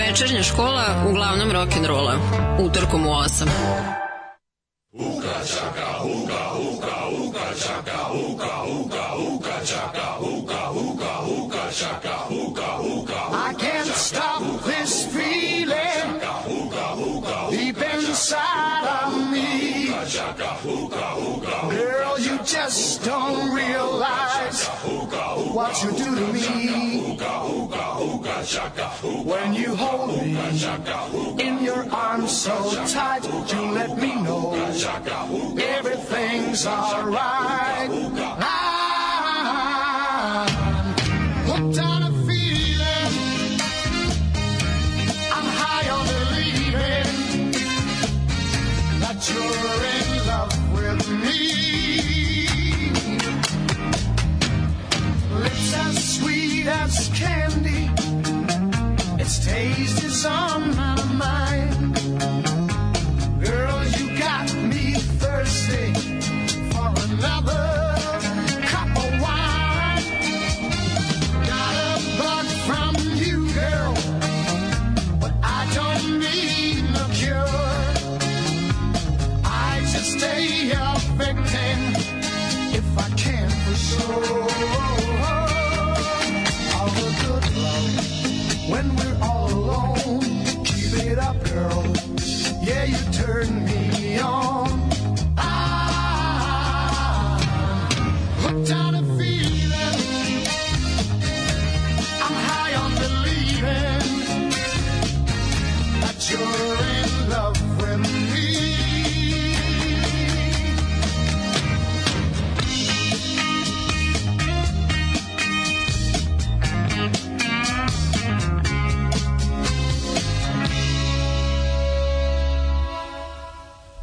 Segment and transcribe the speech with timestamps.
[0.00, 2.14] Večernja škola uglavnom rock'n'rolla.
[2.58, 3.48] Utorkom u 8.
[4.92, 6.42] Uka čaka, uka,
[6.72, 13.20] uka, uka čaka, uka, uka, uka čaka, uka, uka, uka čaka, uka, uka,
[13.50, 16.20] I can't stop this feeling
[17.50, 19.92] deep inside of me.
[21.70, 24.66] Girl, you just don't realize
[25.52, 27.00] what you do to me.
[28.40, 30.34] When you hold me
[31.38, 37.90] in your arms so tight, you let me know everything's alright.
[60.22, 60.79] some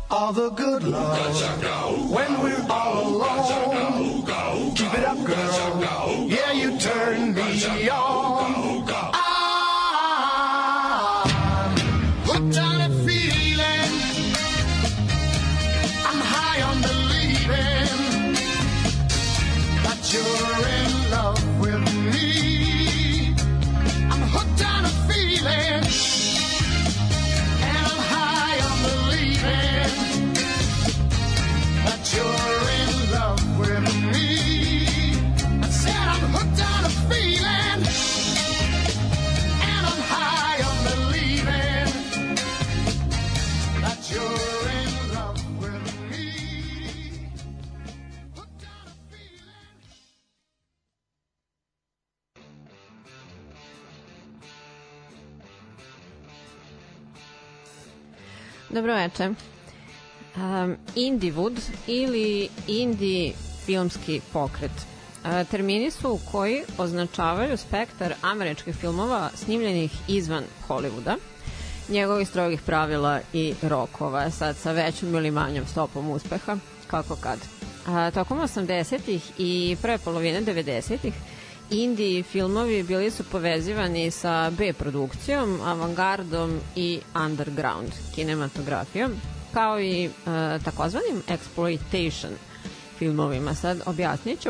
[0.09, 4.25] all the good love when we're all alone.
[4.75, 6.27] Keep it up, girl.
[6.27, 8.26] Yeah, you turn me on.
[58.77, 59.29] Dobro večer.
[60.35, 63.33] Um, Indiewood ili Indie
[63.65, 64.71] filmski pokret.
[64.71, 71.15] Uh, termini su koji označavaju spektar američkih filmova snimljenih izvan Hollywooda,
[71.89, 76.57] njegovih strogih pravila i rokova, sad sa većom ili manjom stopom uspeha,
[76.87, 77.39] kako kad.
[77.87, 81.13] A, tokom 80-ih i prve polovine 90-ih
[81.69, 89.11] indie filmovi bili su povezivani sa B produkcijom, avangardom i underground kinematografijom,
[89.53, 90.09] kao i e,
[90.65, 92.31] takozvanim exploitation
[92.97, 93.55] filmovima.
[93.55, 94.49] Sad objasnit ću.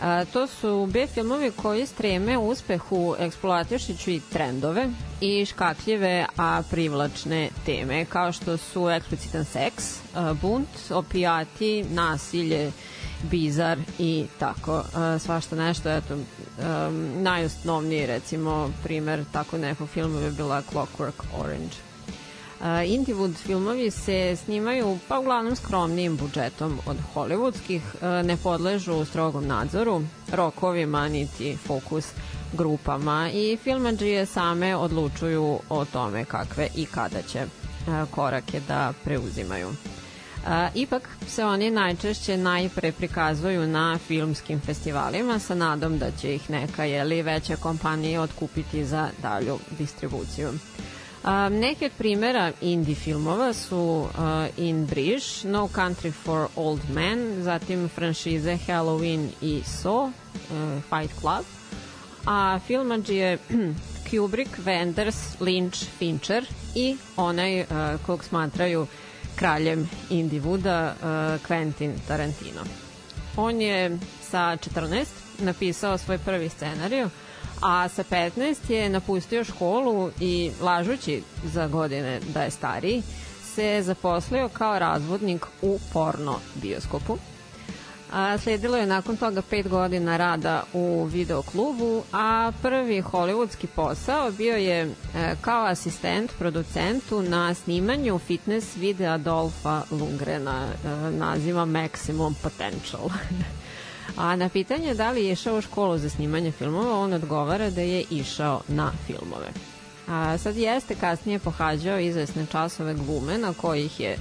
[0.00, 4.88] A, to su B filmovi koji streme uspehu eksploatišiću trendove
[5.20, 12.72] i škakljive, a privlačne teme, kao što su eksplicitan seks, a, bunt, opijati, nasilje,
[13.22, 16.24] bizar i tako a, svašta nešto eto um,
[17.22, 21.90] najosnovniji recimo primer tako nekog filma bi bila Clockwork Orange
[22.60, 29.46] Uh, Indiewood filmovi se snimaju pa uglavnom skromnijim budžetom od hollywoodskih, uh, ne podležu strogom
[29.46, 30.02] nadzoru,
[30.32, 32.06] rokovima niti fokus
[32.52, 39.68] grupama i filmađije same odlučuju o tome kakve i kada će uh, korake da preuzimaju.
[40.46, 46.50] A, ipak se oni najčešće najpre prikazuju na filmskim festivalima sa nadom da će ih
[46.50, 50.50] neka jeli, veća kompanija otkupiti za dalju distribuciju.
[51.24, 54.08] Um, neki od primera indie filmova su uh,
[54.56, 60.10] In Bridge, No Country for Old Men, zatim franšize Halloween i So, uh,
[60.88, 61.44] Fight Club,
[62.26, 63.38] a filmađije
[64.10, 66.44] Kubrick, Wenders, Lynch, Fincher
[66.74, 67.66] i onaj uh,
[68.06, 68.86] kog smatraju
[69.40, 72.60] kraljem indie wooda uh, Quentin Tarantino.
[73.36, 75.04] On je sa 14
[75.38, 77.10] napisao svoj prvi scenariju,
[77.62, 83.02] a sa 15 je napustio školu i lažući za godine da je stariji,
[83.54, 87.18] se zaposlio kao razvodnik u porno bioskopu.
[88.12, 94.56] A, sledilo je nakon toga pet godina rada u videoklubu, a prvi hollywoodski posao bio
[94.56, 94.90] je e,
[95.40, 103.10] kao asistent producentu na snimanju fitness videa Dolfa Lundgrena, e, naziva Maximum Potential.
[104.16, 107.80] a na pitanje da li je išao u školu za snimanje filmova, on odgovara da
[107.80, 109.48] je išao na filmove.
[110.08, 114.16] A sad jeste kasnije pohađao izvesne časove glume na kojih je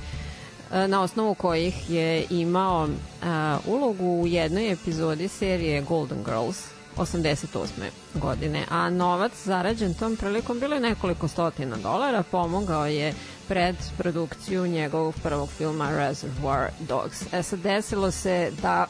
[0.71, 6.65] na osnovu kojih je imao uh, ulogu u jednoj epizodi serije Golden Girls
[6.97, 7.67] 88.
[8.13, 13.13] godine, a novac zarađen tom prilikom bilo je nekoliko stotina dolara, pomogao je
[13.47, 17.33] pred produkciju njegovog prvog filma Reservoir Dogs.
[17.33, 18.87] E sad desilo se da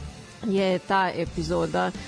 [0.58, 2.00] je ta epizoda uh,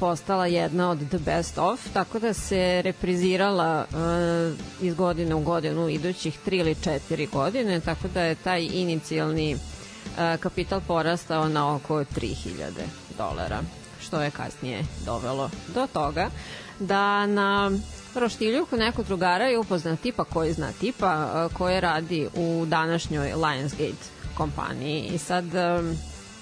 [0.00, 5.88] postala jedna od the best of, tako da se reprizirala uh, iz godine u godinu
[5.88, 11.94] idućih tri ili četiri godine, tako da je taj inicijalni uh, kapital porastao na oko
[11.94, 12.34] 3000
[13.18, 13.60] dolara,
[14.00, 16.30] što je kasnije dovelo do toga
[16.78, 17.70] da na
[18.14, 23.32] roštilju kod nekog drugara je upoznan tipa koji zna tipa uh, koji radi u današnjoj
[23.34, 25.10] Lionsgate kompaniji.
[25.14, 25.44] I sad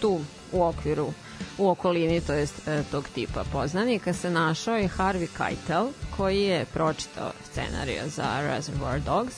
[0.01, 0.21] tu
[0.53, 1.13] u okviru
[1.59, 5.87] u okolini, to jest e, tog tipa poznanika, se našao i Harvey Keitel,
[6.17, 9.35] koji je pročitao scenariju za Reservoir Dogs,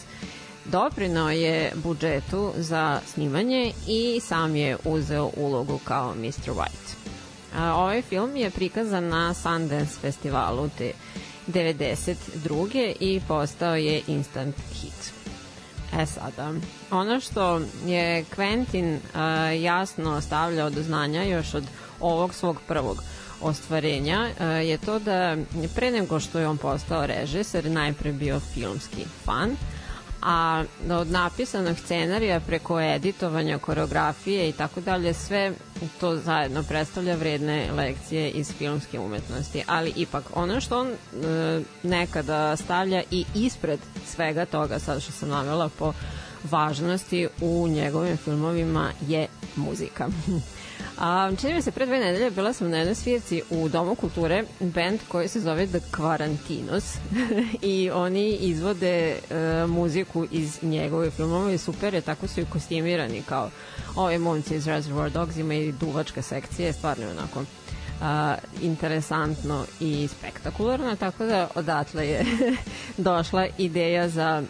[0.65, 6.53] doprinao je budžetu za snimanje i sam je uzeo ulogu kao Mr.
[6.53, 6.95] White.
[7.57, 10.93] A, ovaj film je prikazan na Sundance festivalu te
[11.49, 12.93] 92.
[13.01, 15.13] i postao je instant hit.
[15.99, 16.53] E sada,
[16.91, 18.99] ono što je Quentin
[19.63, 21.65] jasno stavljao do znanja još od
[22.01, 23.03] ovog svog prvog
[23.41, 25.37] ostvarenja uh, je to da
[25.75, 29.57] pre nego što je on postao režiser, najpre bio filmski fan,
[30.23, 35.53] a od napisanog scenarija preko editovanja, koreografije i tako dalje, sve
[36.01, 39.63] to zajedno predstavlja vredne lekcije iz filmske umetnosti.
[39.67, 40.97] Ali ipak, ono što on e,
[41.83, 45.93] nekada stavlja i ispred svega toga, sad što sam navela po
[46.51, 49.27] važnosti u njegovim filmovima je
[49.57, 50.09] muzika.
[51.01, 54.45] A, čini mi se, pre dve nedelje bila sam na jednoj svirci u Domu kulture,
[54.61, 56.97] band koji se zove The Quarantinos.
[57.63, 59.17] I oni izvode e,
[59.67, 63.51] muziku iz njegove filmove i super je, tako su i kostimirani kao
[63.97, 67.45] ove momci iz Reservoir Dogs ima i duvačka sekcija, stvarno onako
[68.01, 72.25] a, interesantno i spektakularno, tako da odatle je
[72.97, 74.43] došla ideja za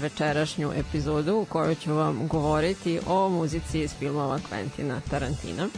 [0.00, 5.68] večerašnju epizodu u kojoj ću vam govoriti o muzici iz filmova Quentina Tarantina.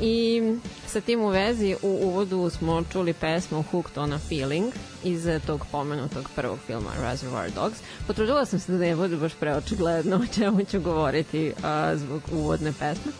[0.00, 0.42] I
[0.86, 4.72] sa tim u vezi u uvodu smo čuli pesmu Hooked on a Feeling
[5.04, 7.78] iz tog pomenutog prvog filma Reservoir Dogs.
[8.06, 12.72] Potrudila sam se da ne bude baš preočigledno o čemu ću govoriti a, zbog uvodne
[12.72, 13.12] pesme.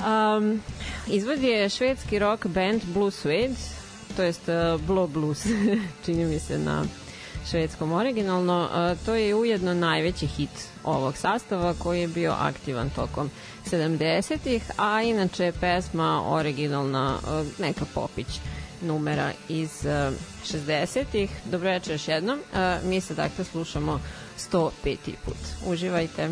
[0.00, 0.62] Um,
[1.06, 3.54] izvod je švedski rock band Blue Suede,
[4.16, 5.46] to jest uh, Blue Blues,
[6.04, 6.84] čini mi se na
[7.50, 8.68] švedskom originalno.
[8.72, 13.30] Uh, to je ujedno najveći hit ovog sastava koji je bio aktivan tokom
[13.70, 18.40] 70-ih, a inače je pesma originalna uh, neka popić
[18.82, 20.14] numera iz uh,
[20.44, 21.30] 60-ih.
[21.44, 22.38] Dobro večer još jednom.
[22.38, 24.00] Uh, mi se dakle slušamo
[24.52, 24.96] 105.
[25.24, 25.36] put.
[25.66, 26.30] Uživajte.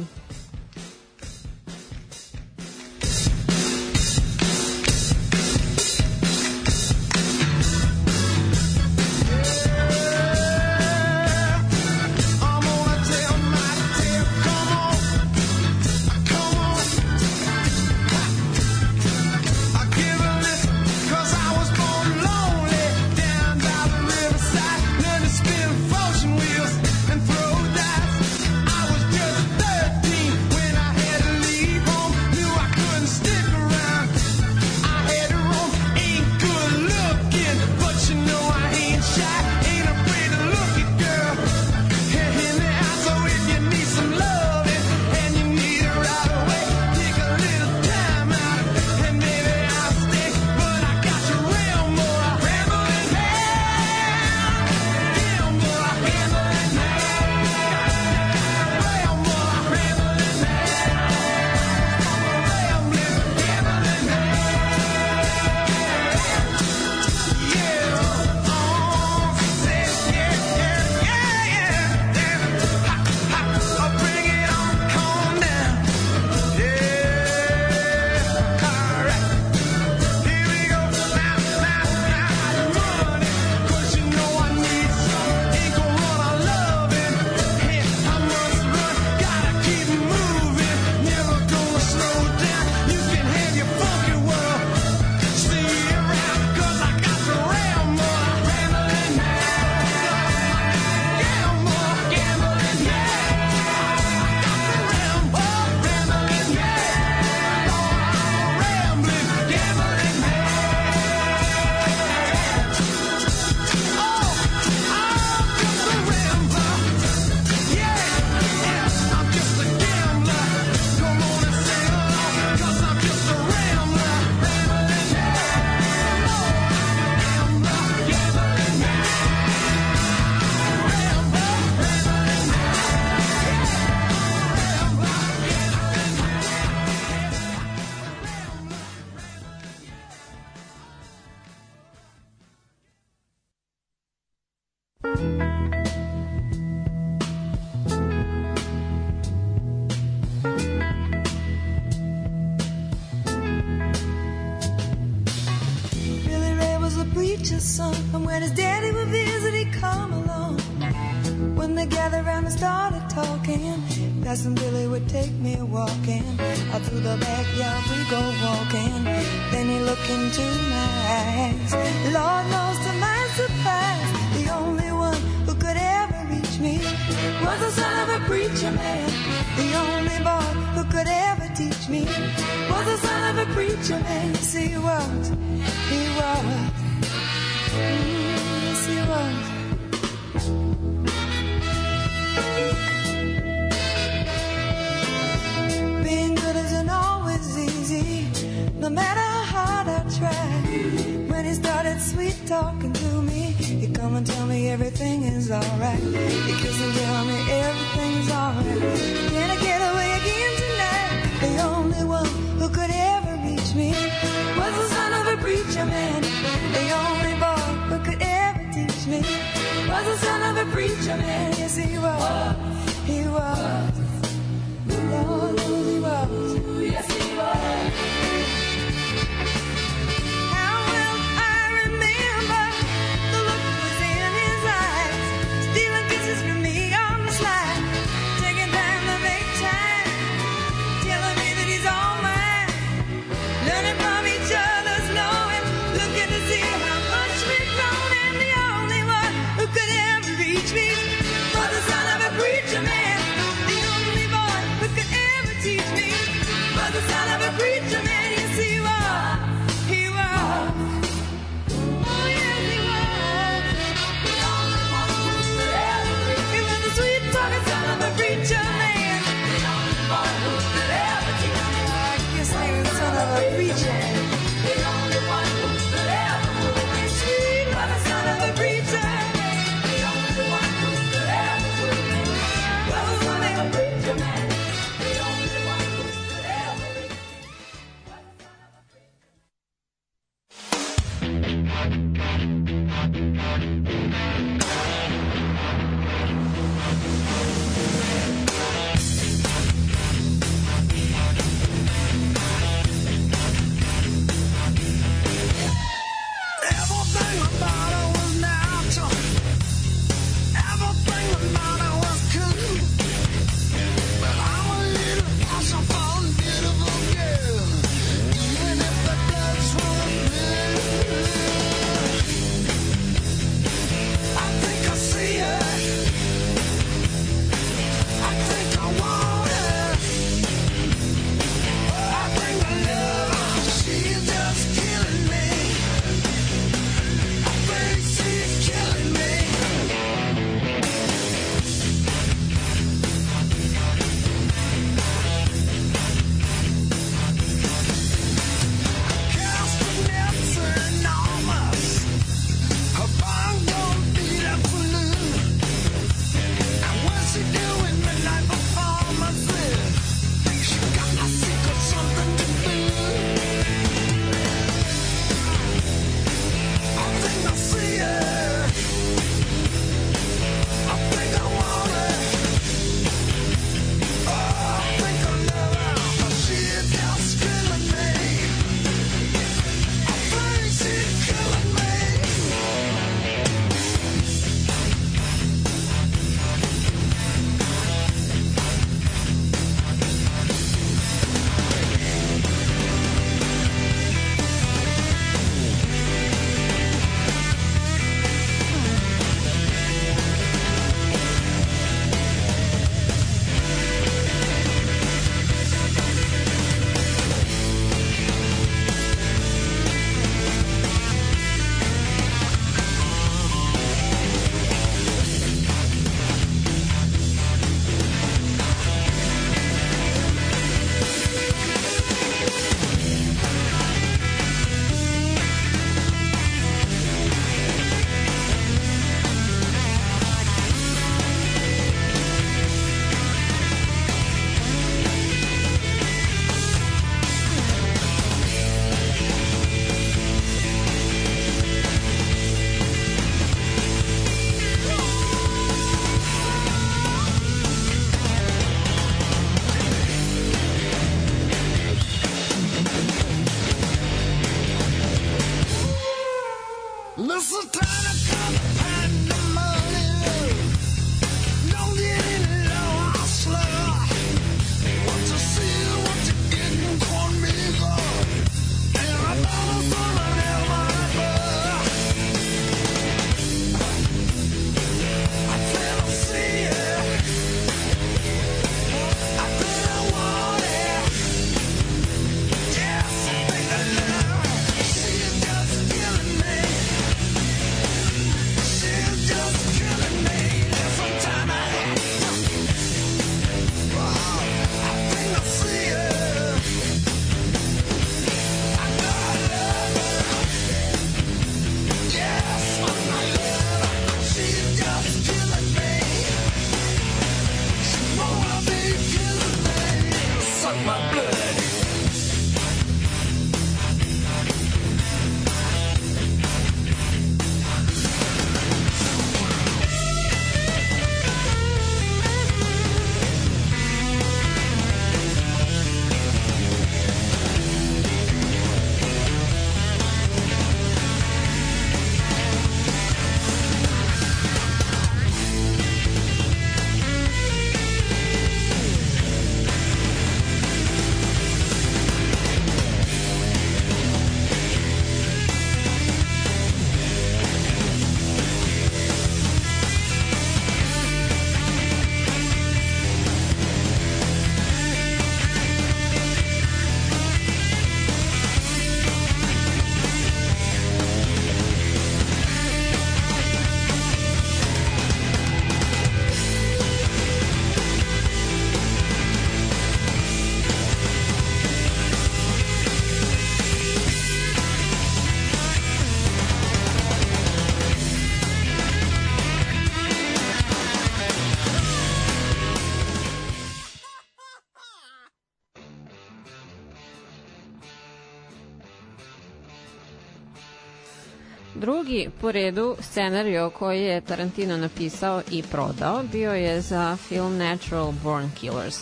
[592.09, 598.13] Drugi po redu scenario koji je Tarantino napisao i prodao bio je za film Natural
[598.23, 598.99] Born Killers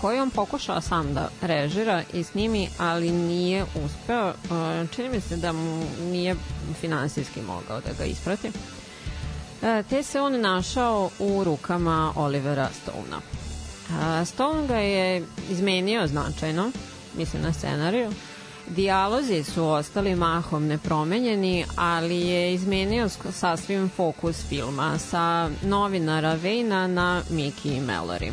[0.00, 4.32] koji on pokušao sam da režira i snimi, ali nije uspeo.
[4.94, 6.36] Čini mi se da mu nije
[6.80, 8.50] finansijski mogao da ga isprati.
[9.90, 13.20] Te se on našao u rukama Olivera Stona.
[14.24, 16.70] Stone ga je izmenio značajno,
[17.16, 18.10] mislim na scenariju.
[18.68, 27.22] Dijalozi su ostali mahom nepromenjeni, ali je izmenio sasvim fokus filma sa novinara Vejna na
[27.30, 28.32] Miki i Mallory.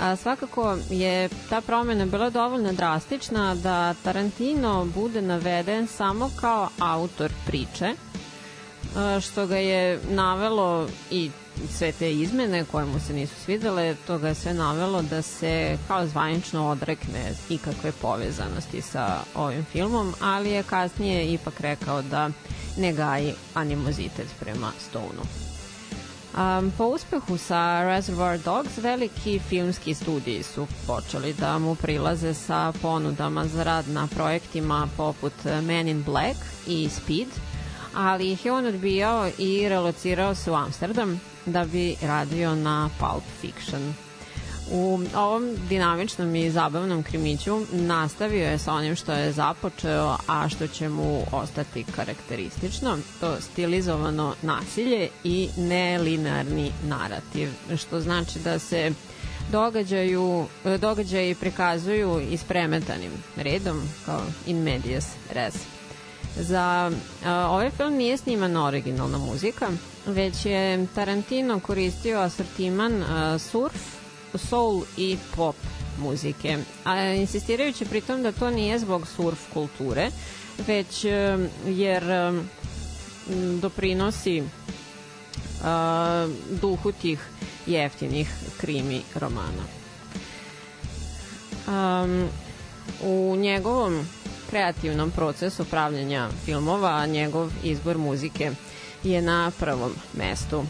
[0.00, 7.32] A, svakako je ta promena bila dovoljno drastična da Tarantino bude naveden samo kao autor
[7.46, 7.94] priče,
[9.20, 11.30] što ga je navelo i
[11.70, 15.78] sve te izmene koje mu se nisu svidele, to ga je sve navelo da se
[15.88, 22.30] kao zvanično odrekne ikakve povezanosti sa ovim filmom, ali je kasnije ipak rekao da
[22.76, 25.24] ne gaji animozitet prema Stoneu.
[26.34, 32.72] Um, po uspehu sa Reservoir Dogs, veliki filmski studiji su počeli da mu prilaze sa
[32.82, 36.36] ponudama za rad na projektima poput Men in Black
[36.66, 37.28] i Speed,
[37.94, 43.24] ali ih je on odbijao i relocirao se u Amsterdam da bi radio na Pulp
[43.40, 43.94] Fiction.
[44.70, 50.66] U ovom dinamičnom i zabavnom krimiću nastavio je sa onim što je započeo, a što
[50.66, 58.92] će mu ostati karakteristično, to stilizovano nasilje i nelinearni narativ, što znači da se
[59.52, 60.46] događaju,
[60.80, 65.54] događaji prikazuju ispremetanim redom, kao in medias res.
[66.36, 66.92] Za
[67.26, 69.68] ovaj film nije snimana originalna muzika,
[70.06, 73.74] već je Tarantino koristio asortiman a, surf,
[74.34, 75.56] soul i pop
[75.98, 80.10] muzike, a insistirajući pritom da to nije zbog surf kulture,
[80.66, 82.48] već e, jer e, m,
[83.60, 84.42] doprinosi
[85.64, 86.28] a,
[86.60, 87.18] duhu tih
[87.66, 89.64] jeftinih krimi romana.
[91.66, 92.28] Um,
[93.02, 94.06] u njegovom
[94.50, 98.50] kreativnom procesu pravljenja filmova njegov izbor muzike
[99.04, 100.64] je na prvom mestu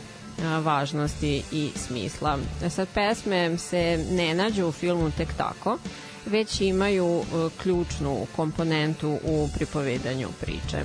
[0.63, 2.39] važnosti i smisla.
[2.71, 5.79] Sad pesme se ne nađu u filmu tek tako,
[6.27, 10.83] već imaju e, ključnu komponentu u pripovedanju priče.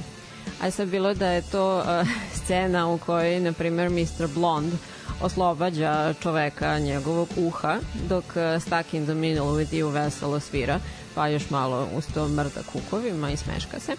[0.61, 2.03] A sad bilo da je to e,
[2.43, 4.27] scena u kojoj, na primjer, Mr.
[4.35, 4.73] Blond
[5.21, 7.77] oslobađa čoveka njegovog uha,
[8.09, 10.79] dok e, Stuck in the Middle with you veselo svira,
[11.15, 13.95] pa još malo uz to mrda kukovima i smeška se.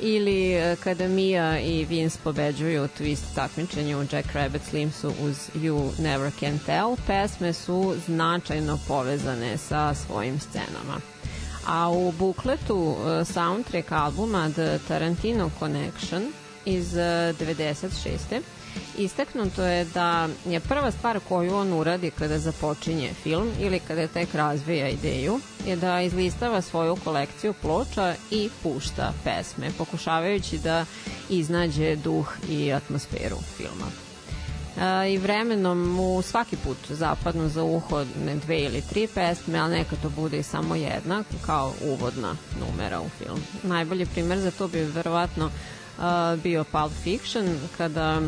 [0.00, 6.30] Ili e, kada Mia i Vince pobeđuju twist takmičenju Jack Rabbit Slimsu uz You Never
[6.40, 11.00] Can Tell, pesme su značajno povezane sa svojim scenama.
[11.66, 16.22] A u bukletu e, soundtrack albuma The Tarantino Connection
[16.64, 18.40] iz e, 96.
[18.98, 24.34] Istaknuto je da je prva stvar koju on uradi kada započinje film ili kada tek
[24.34, 30.84] razvija ideju je da izlistava svoju kolekciju ploča i pušta pesme, pokušavajući da
[31.28, 33.86] iznađe duh i atmosferu filma.
[35.08, 39.96] I vremenom mu svaki put zapadnu za uho ne dve ili tri pesme, ali neka
[40.02, 43.40] to bude i samo jedna, kao uvodna numera u film.
[43.62, 45.50] Najbolji primer za to bi verovatno
[46.42, 48.20] bio Pulp Fiction, kada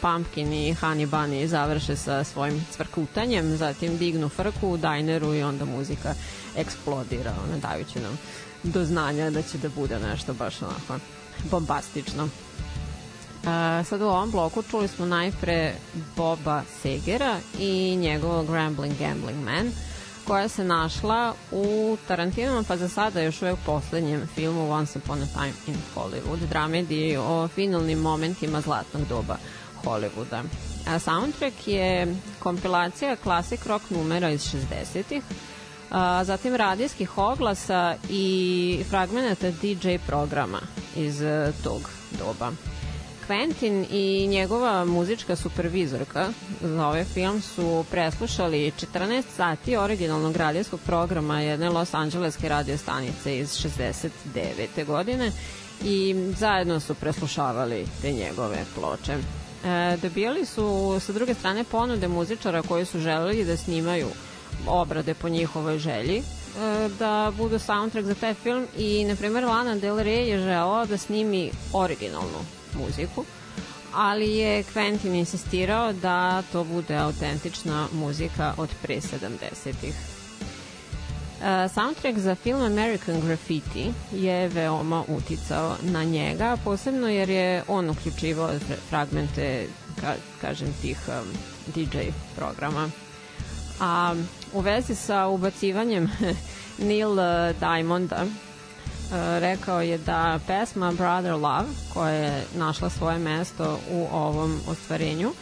[0.00, 5.64] Pumpkin i Honey Bunny završe sa svojim cvrkutanjem, zatim dignu frku u dajneru i onda
[5.64, 6.14] muzika
[6.56, 8.18] eksplodira, ono, dajući nam
[8.62, 11.04] do znanja da će da bude nešto baš onako
[11.50, 12.24] bombastično.
[12.24, 15.74] Uh, sad u ovom bloku čuli smo najpre
[16.16, 19.70] Boba Segera i njegovog Rambling Gambling Man,
[20.26, 25.26] koja se našla u Tarantinovom, pa za sada još uvek poslednjem filmu Once Upon a
[25.26, 29.36] Time in Hollywood, dramediji o finalnim momentima zlatnog doba
[29.84, 30.42] Hollywooda.
[30.86, 35.22] A soundtrack je kompilacija klasik rock numera iz 60-ih,
[35.90, 40.60] a, zatim radijskih oglasa i fragmenata DJ programa
[40.96, 42.52] iz e, tog doba.
[43.28, 46.28] Quentin i njegova muzička supervizorka
[46.60, 53.38] za ovaj film su preslušali 14 sati originalnog radijskog programa jedne Los Angeleske radio stanice
[53.38, 54.86] iz 69.
[54.86, 55.32] godine
[55.84, 59.16] i zajedno su preslušavali te njegove ploče.
[59.64, 64.08] E, dobijali su sa druge strane ponude muzičara koji su želeli da snimaju
[64.66, 66.22] obrade po njihovoj želji e,
[66.98, 70.98] da budu soundtrack za taj film i na primjer Lana Del Rey je želao da
[70.98, 72.38] snimi originalnu
[72.74, 73.24] muziku
[73.94, 79.94] ali je Quentin insistirao da to bude autentična muzika od pre 70-ih.
[81.74, 88.48] Soundtrack za film American Graffiti je veoma uticao na njega, posebno jer je on uključivao
[88.48, 89.66] fr- fragmente,
[90.00, 91.28] ka, kažem, tih um,
[91.74, 91.98] DJ
[92.36, 92.88] programa.
[93.80, 94.14] A
[94.52, 96.10] u vezi sa ubacivanjem
[96.88, 103.78] Neil eh, Diamonda, eh, rekao je da pesma Brother Love, koja je našla svoje mesto
[103.90, 105.32] u ovom ostvarenju,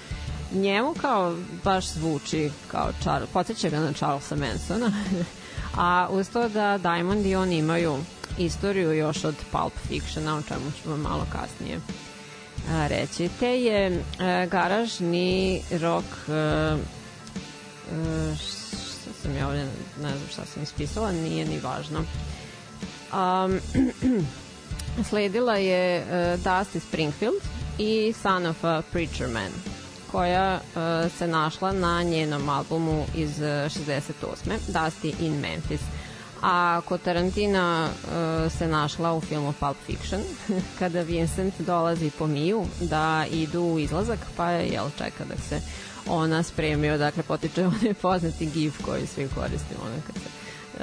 [0.52, 4.92] njemu kao baš zvuči kao Charles, podsjeća ga na Charlesa Mansona,
[5.76, 7.98] a uz to da Diamond i on imaju
[8.38, 11.80] istoriju još od Pulp Fictiona, o čemu ću vam malo kasnije
[12.68, 13.28] a, reći.
[13.40, 16.76] Te je e, garažni rock e, e,
[18.36, 19.64] šta sam ja ovdje,
[20.02, 21.98] ne znam šta sam ispisala, nije ni važno.
[23.12, 23.60] Um,
[25.08, 26.06] sledila je
[26.44, 27.42] Dusty Springfield
[27.78, 29.79] i Son of a Preacher Man
[30.12, 34.10] koja uh, se našla na njenom albumu iz uh, 68.
[34.68, 35.80] Dusty in Memphis.
[36.42, 40.20] A kod Tarantina uh, se našla u filmu Pulp Fiction,
[40.78, 45.60] kada Vincent dolazi po Miju da idu u izlazak, pa je, jel, čeka da se
[46.06, 50.28] ona spremio, dakle, potiče onaj poznati gif koji svi koristimo, ono kad se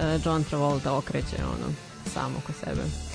[0.01, 1.73] uh, John Travolta okreće, ono,
[2.13, 3.06] samo ko sebe.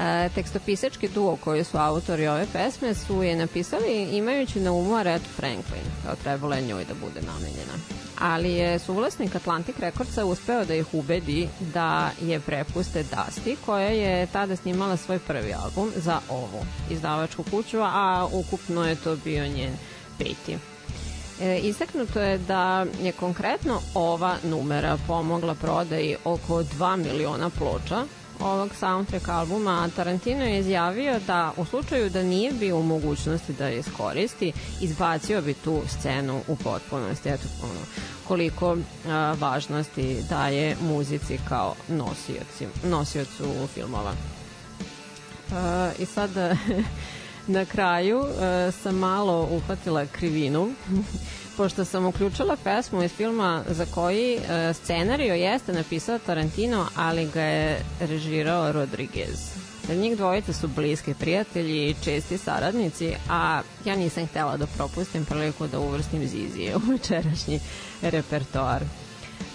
[0.00, 5.28] E, tekstopisački duo koji su autori ove pesme su je napisali imajući na umu Aretha
[5.36, 7.72] Franklin, kao trebalo je njoj da bude namenjena.
[8.18, 14.26] Ali je suvlasnik Atlantic Recordsa uspeo da ih ubedi da je prepuste Dusty, koja je
[14.26, 19.76] tada snimala svoj prvi album za ovu izdavačku kuću, a ukupno je to bio njen
[20.18, 20.58] peti.
[21.40, 28.04] E, istaknuto je da je konkretno ova numera pomogla prodaji oko 2 miliona ploča
[28.40, 33.66] ovog soundtrack albuma, Tarantino je izjavio da u slučaju da nije bio u mogućnosti da
[33.66, 37.28] je iskoristi, izbacio bi tu scenu u potpunosti.
[37.28, 37.80] Eto, ono,
[38.28, 38.76] koliko
[39.08, 43.44] a, važnosti daje muzici kao nosioci, nosiocu
[43.74, 44.12] filmova.
[45.52, 46.30] A, I sad
[47.46, 50.74] na kraju a, sam malo uhvatila krivinu
[51.56, 57.42] pošto sam uključila pesmu iz filma za koji e, scenario jeste napisao Tarantino, ali ga
[57.42, 59.64] je režirao Rodriguez.
[59.86, 65.24] Sad njih dvojica su bliski prijatelji i česti saradnici, a ja nisam htela da propustim
[65.24, 67.60] priliku da uvrstim Zizije u večerašnji
[68.02, 68.82] repertoar.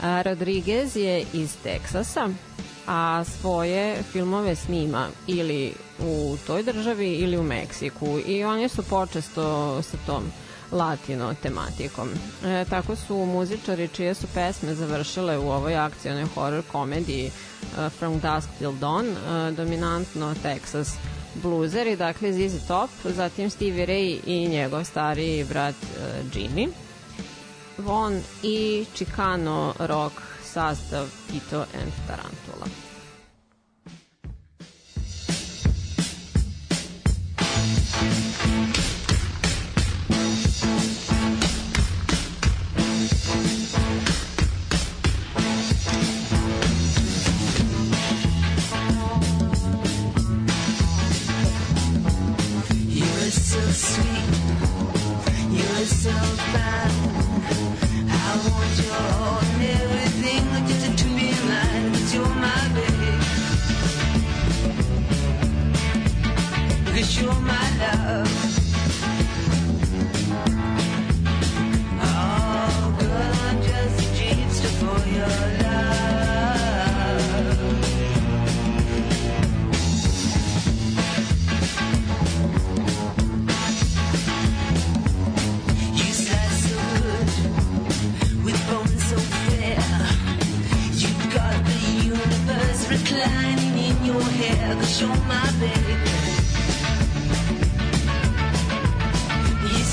[0.01, 2.29] A, Rodriguez je iz Teksasa,
[2.87, 9.81] a svoje filmove snima ili u toj državi ili u Meksiku i oni su počesto
[9.81, 10.23] sa tom
[10.71, 12.09] latino tematikom.
[12.45, 17.25] E, tako su muzičari čije su pesme završile u ovoj akcijnoj horror komediji
[17.77, 20.93] uh, From Dusk Till Dawn, uh, dominantno Texas
[21.35, 26.69] bluzeri, dakle ZZ Top, zatim Stevie Ray i njegov stariji brat uh, Jimmy.
[27.77, 32.67] Von i Chicano rock sastav Tito and Tarantula.
[38.01, 38.38] You're
[92.89, 94.75] reclining in your hair.
[94.99, 96.18] You're my baby.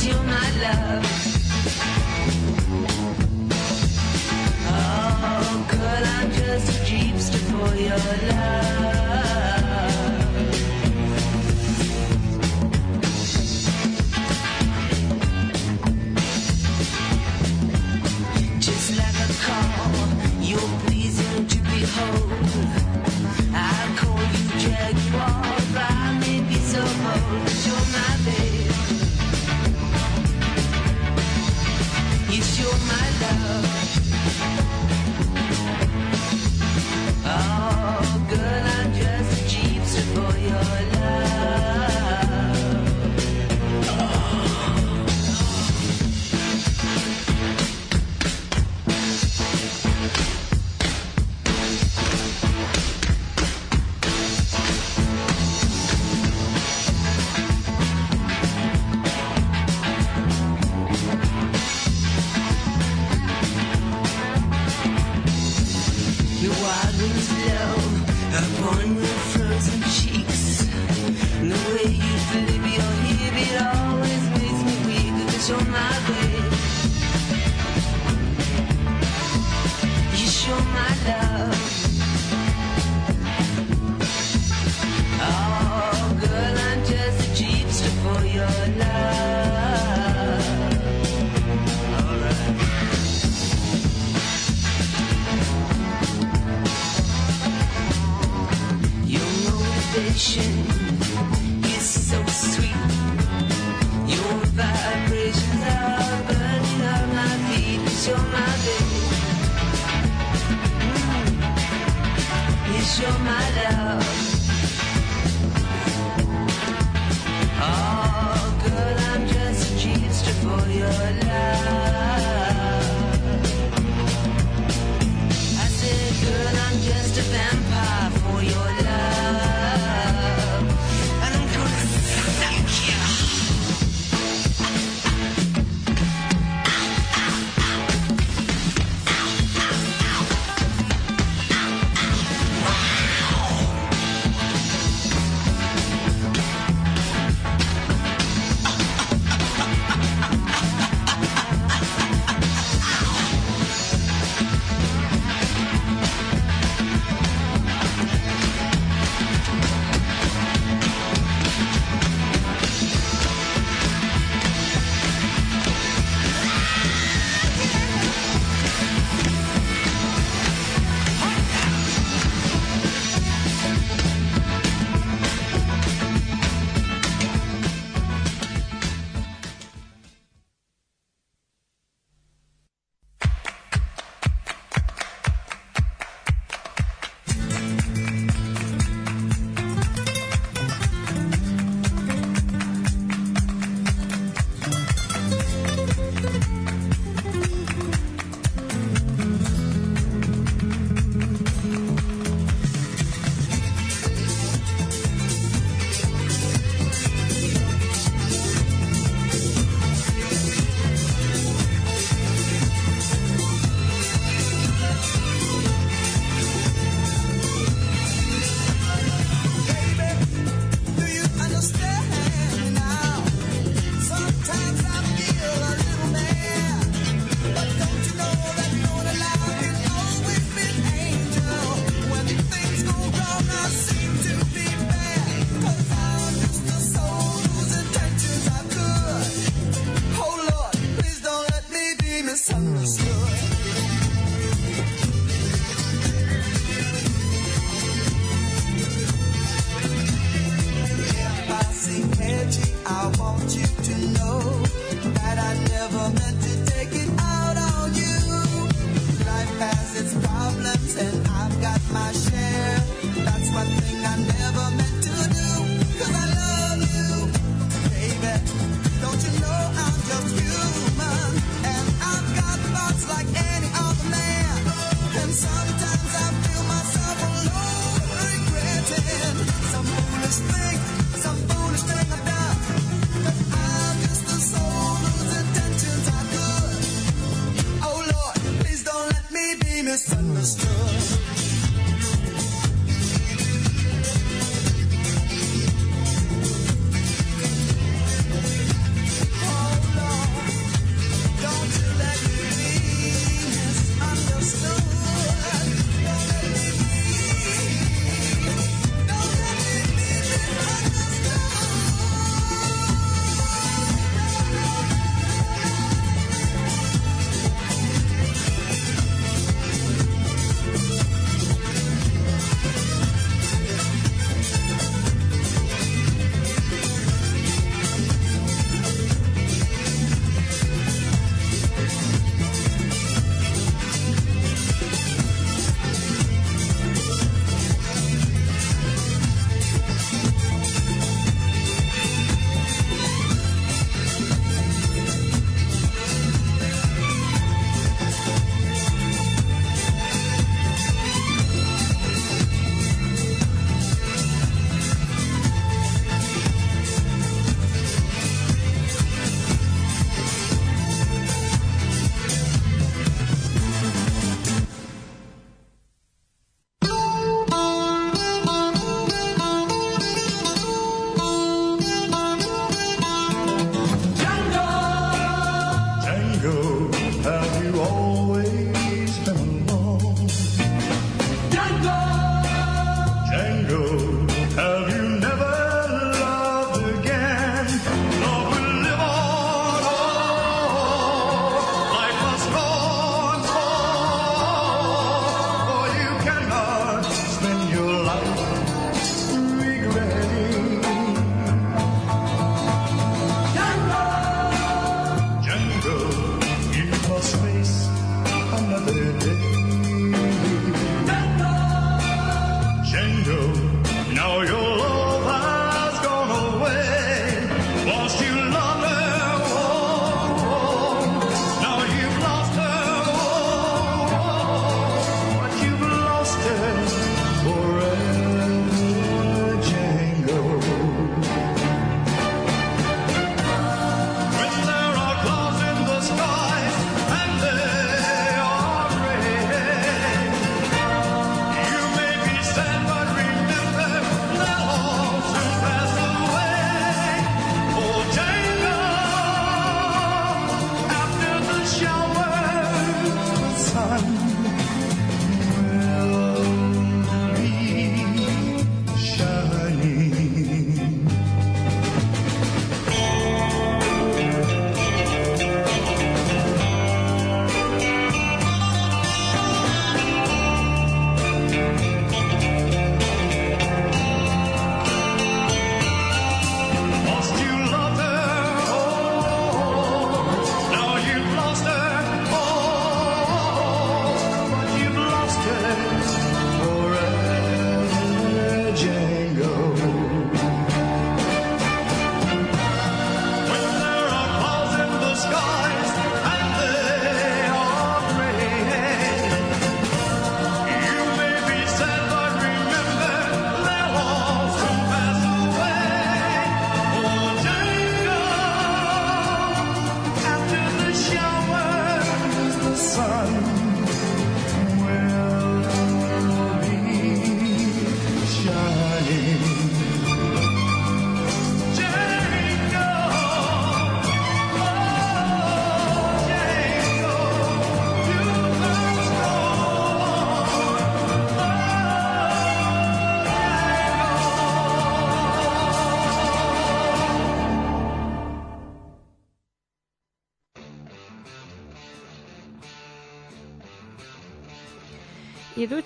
[0.07, 1.05] You're my love.
[4.69, 7.99] Oh, girl, I'm just a dreamster for your
[8.31, 8.96] love.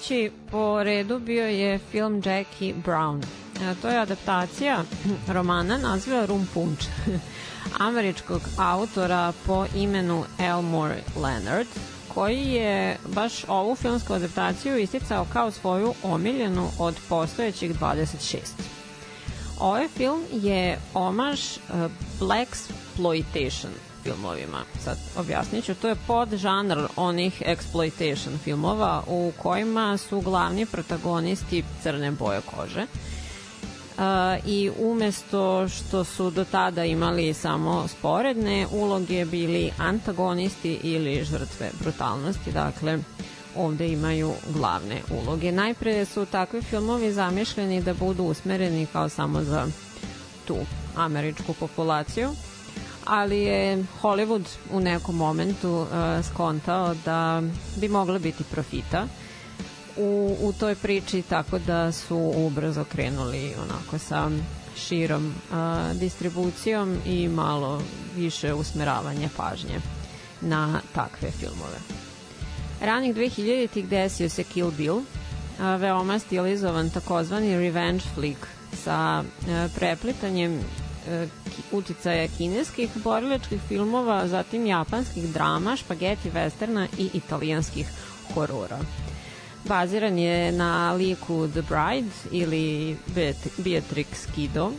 [0.00, 3.22] Idući po redu bio je film Jackie Brown.
[3.62, 4.82] E, To je adaptacija
[5.28, 6.84] romana naziva Rum Punch
[7.88, 11.66] američkog autora po imenu Elmore Leonard
[12.14, 18.36] koji je baš ovu filmsku adaptaciju isticao kao svoju omiljenu od postojećih 26.
[19.58, 24.64] Ovaj film je omaž uh, Black Exploitation filmovima.
[24.84, 32.10] Sad objasnit ću, to je podžanr onih exploitation filmova u kojima su glavni protagonisti crne
[32.10, 32.86] boje kože.
[34.00, 34.04] Uh,
[34.46, 42.52] i umesto što su do tada imali samo sporedne uloge bili antagonisti ili žrtve brutalnosti,
[42.52, 42.98] dakle
[43.56, 45.52] ovde imaju glavne uloge.
[45.52, 49.66] Najpre su takvi filmovi zamišljeni da budu usmereni kao samo za
[50.46, 50.56] tu
[50.96, 52.30] američku populaciju,
[53.10, 53.62] ali je
[54.02, 55.86] Hollywood u nekom momentu uh,
[56.24, 57.42] skontao da
[57.76, 59.06] bi mogla biti profita
[59.96, 64.30] u, u toj priči tako da su ubrzo krenuli onako sa
[64.78, 67.82] širom a, distribucijom i malo
[68.16, 69.80] više usmeravanje pažnje
[70.40, 71.78] na takve filmove.
[72.80, 75.00] Ranih 2000-ih desio se Kill Bill,
[75.60, 79.22] a, veoma stilizovan takozvani revenge flick sa
[79.74, 80.89] preplitanjem e, ki-
[81.72, 87.86] uticaja kineskih borilačkih filmova, zatim japanskih drama, špageti westerna i italijanskih
[88.34, 88.78] horora.
[89.64, 94.70] Baziran je na liku The Bride ili Beat- Beatrix Kido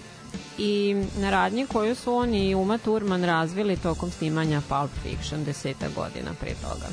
[0.58, 5.86] i na radnji koju su on i Uma Thurman razvili tokom snimanja Pulp Fiction deseta
[5.96, 6.88] godina pre toga.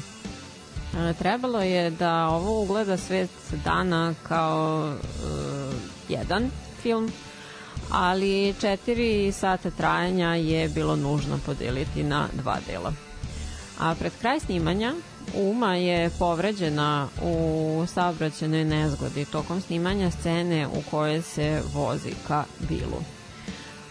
[1.11, 3.31] E, Trebalo je da ovo ugleda svet
[3.64, 4.99] dana kao e,
[6.09, 6.51] jedan
[6.83, 7.12] film,
[7.91, 12.93] ali četiri sata trajanja je bilo nužno podeliti na dva dela.
[13.78, 14.95] A pred kraj snimanja
[15.34, 23.03] Uma je povređena u saobraćenoj nezgodi tokom snimanja scene u kojoj se vozi ka Bilu.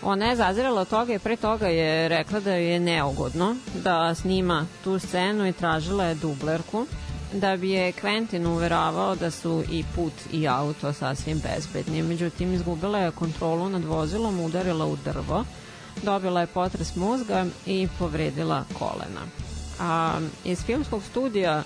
[0.04, 4.66] Ona je zazirala toga i pre toga je rekla da joj je neugodno da snima
[4.84, 6.86] tu scenu i tražila je dublerku
[7.34, 12.04] da bi je Quentin uveravao da su i put i auto sasvim bezbedni.
[12.04, 15.46] Međutim, izgubila je kontrolu nad vozilom, udarila u drvo,
[16.04, 19.22] dobila je potres mozga i povredila kolena.
[19.80, 21.64] A, iz filmskog studija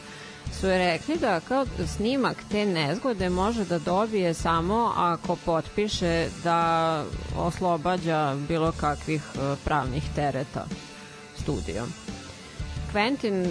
[0.59, 7.03] su rekli da kao snimak te nezgode može da dobije samo ako potpiše da
[7.38, 10.66] oslobađa bilo kakvih e, pravnih tereta
[11.41, 11.86] studio.
[12.93, 13.47] Quentin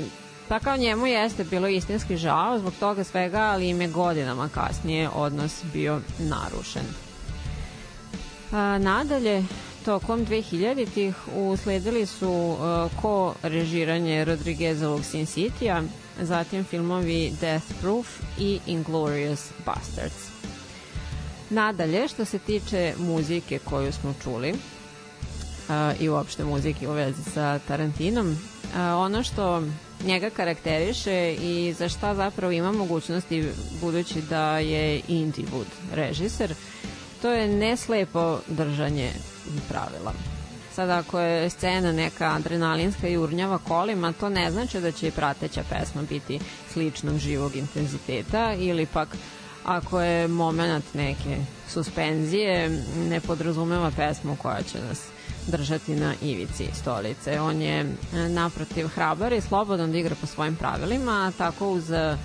[0.51, 5.09] pa kao njemu jeste bilo istinski žao zbog toga svega, ali im je godinama kasnije
[5.09, 6.83] odnos bio narušen.
[8.53, 9.45] A, nadalje,
[9.85, 15.83] tokom 2000-ih usledili su uh, ko režiranje Rodriguezovog Sin City-a,
[16.21, 18.07] zatim filmovi Death Proof
[18.39, 20.29] i Inglorious Bastards.
[21.51, 27.59] Nadalje, što se tiče muzike koju smo čuli uh, i uopšte muzike u vezi sa
[27.59, 28.37] Tarantinom, uh,
[28.77, 29.63] ono što
[30.05, 33.49] njega karakteriše i za šta zapravo ima mogućnosti
[33.81, 36.55] budući da je Indy Wood režiser,
[37.23, 39.11] to je neslepo držanje
[39.69, 40.13] pravila.
[40.75, 45.11] Sad ako je scena neka adrenalinska i urnjava kolima, to ne znači da će i
[45.11, 46.41] prateća pesma biti
[46.73, 49.09] sličnog živog intenziteta ili pak
[49.65, 51.37] ako je moment neke
[51.69, 52.69] suspenzije,
[53.09, 55.10] ne podrazumeva pesmu koja će nas
[55.47, 57.41] držati na ivici stolice.
[57.41, 62.17] On je e, naprotiv hrabar i slobodan da igra po svojim pravilima, tako uz e,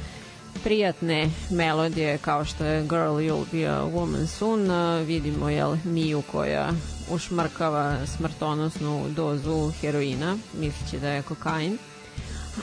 [0.64, 6.24] prijatne melodije kao što je Girl You'll Be a Woman Soon e, vidimo jel, Miju
[6.32, 6.72] koja
[7.12, 11.78] ušmrkava smrtonosnu dozu heroina misleći da je kokain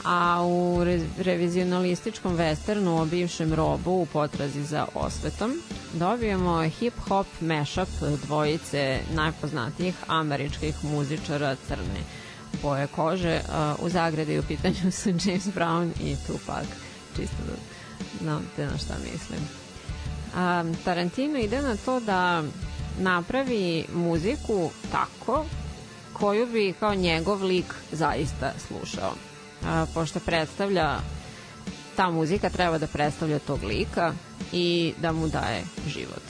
[0.03, 5.61] a u re- revizionalističkom westernu o bivšem robu u potrazi za osvetom
[5.93, 7.89] dobijemo hip-hop mashup
[8.25, 12.03] dvojice najpoznatijih američkih muzičara crne
[12.61, 13.41] boje kože.
[13.79, 16.65] U zagradi u pitanju su James Brown i Tupac.
[17.15, 17.53] Čisto da
[18.21, 19.39] znate na šta mislim.
[20.83, 22.43] Tarantino ide na to da
[22.99, 25.45] napravi muziku tako
[26.13, 29.13] koju bi kao njegov lik zaista slušao.
[29.67, 30.99] A, pošto predstavlja
[31.95, 34.13] ta muzika treba da predstavlja tog lika
[34.51, 36.23] i da mu daje život.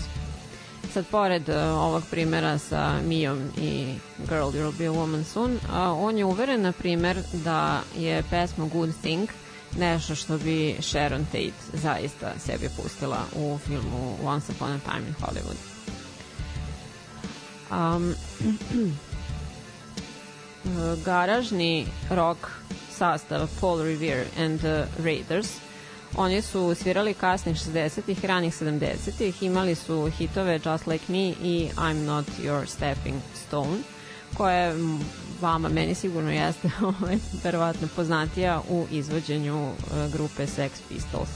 [0.93, 3.95] Sad, pored uh, ovog primera sa Mijom i
[4.29, 5.59] Girl, You'll Be a Woman Soon, uh,
[6.03, 9.29] on je uveren, na primer, da je pesma Good Thing
[9.79, 15.15] nešto što bi Sharon Tate zaista sebi pustila u filmu Once Upon a Time in
[15.21, 15.57] Hollywood.
[17.71, 18.15] Um,
[21.05, 22.38] garažni rock
[23.04, 25.60] sastav Paul Revere and the Raiders
[26.18, 32.06] Oni su svirali kasnih 60-ih, ranih 70-ih, imali su hitove Just Like Me i I'm
[32.06, 33.78] Not Your Stepping Stone,
[34.38, 34.76] koje
[35.41, 41.30] vama, meni sigurno jeste ovaj, verovatno poznatija u izvođenju e, grupe Sex Pistols.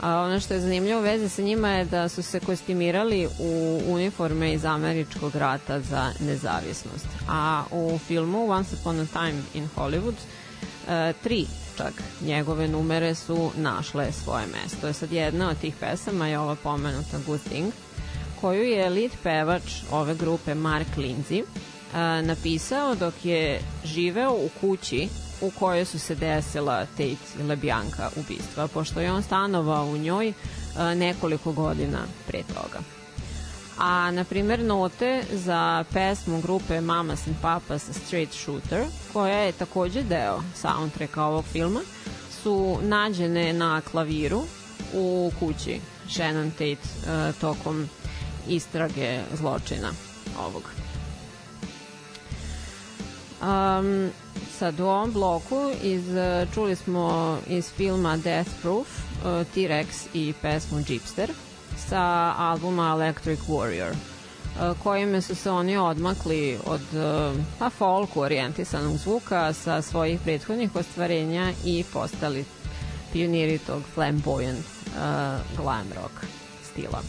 [0.00, 3.80] A ono što je zanimljivo u vezi sa njima je da su se kostimirali u
[3.86, 7.06] uniforme iz američkog rata za nezavisnost.
[7.28, 10.14] A u filmu Once Upon a Time in Hollywood
[11.22, 14.86] tri čak njegove numere su našle svoje mesto.
[14.86, 17.72] Je sad jedna od tih pesama je ova pomenuta Good Thing,
[18.40, 21.44] koju je lead pevač ove grupe Mark Lindsay
[21.94, 25.08] a, napisao dok je živeo u kući
[25.40, 27.16] u kojoj su se desila Tate i
[27.48, 30.32] LeBianca ubistva, pošto je on stanovao u njoj
[30.76, 32.97] a, nekoliko godina pre toga.
[33.78, 40.02] A, na primjer, note za pesmu grupe Mamas and Papas Straight Shooter, koja je takođe
[40.02, 41.80] deo soundtracka ovog filma,
[42.42, 44.42] su nađene na klaviru
[44.94, 47.88] u kući Shannon Tate uh, tokom
[48.48, 49.92] istrage zločina
[50.38, 50.62] ovog.
[53.42, 54.10] Um,
[54.58, 56.04] sad u ovom bloku iz,
[56.54, 61.30] čuli smo iz filma Death Proof uh, T-Rex i pesmu Jeepster
[61.88, 68.96] sa albuma Electric Warrior uh, kojime su se oni odmakli od uh, pa folku orijentisanog
[68.96, 72.44] zvuka sa svojih prethodnih ostvarenja i postali
[73.12, 76.26] pioniri tog flamboyant uh, glam rock
[76.62, 77.02] stila.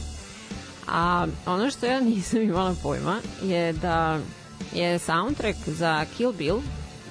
[0.88, 4.20] A ono što ja nisam imala pojma je da
[4.74, 6.60] je soundtrack za Kill Bill,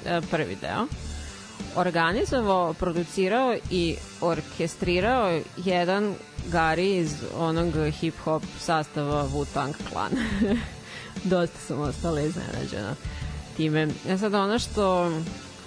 [0.07, 0.87] e, prvi deo,
[1.77, 6.15] organizovao, producirao i orkestrirao jedan
[6.47, 10.13] Gari iz onog hip-hop sastava Wu-Tang Clan.
[11.25, 12.95] Dosta sam ostala iznenađena
[13.57, 13.89] time.
[14.09, 15.13] E sad ono što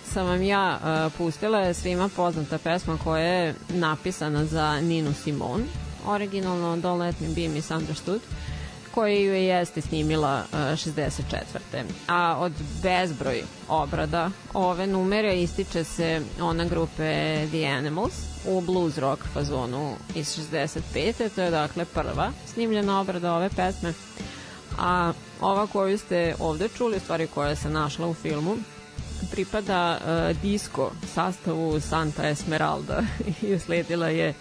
[0.05, 5.63] sam vam ja uh, pustila je svima poznata pesma koja je napisana za Ninu Simone,
[6.07, 8.21] originalno Don't Let Me Be Misunderstood,
[8.93, 11.11] koji ju je jeste snimila uh, 64.
[12.07, 12.51] A od
[12.83, 18.13] bezbroj obrada ove numere ističe se ona grupe The Animals
[18.45, 21.29] u blues rock fazonu iz 65.
[21.35, 23.93] To je dakle prva snimljena obrada ove pesme.
[24.79, 28.57] A ova koju ste ovde čuli, stvari koja se našla u filmu,
[29.31, 33.03] pripada uh, disco sastavu Santa Esmeralda
[33.41, 34.33] i usledila je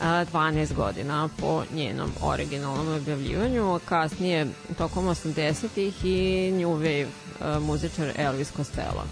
[0.00, 3.80] 12 godina po njenom originalnom objavljivanju.
[3.84, 4.46] Kasnije,
[4.78, 7.06] tokom 80-ih i New Wave
[7.40, 9.04] a, muzičar Elvis Costello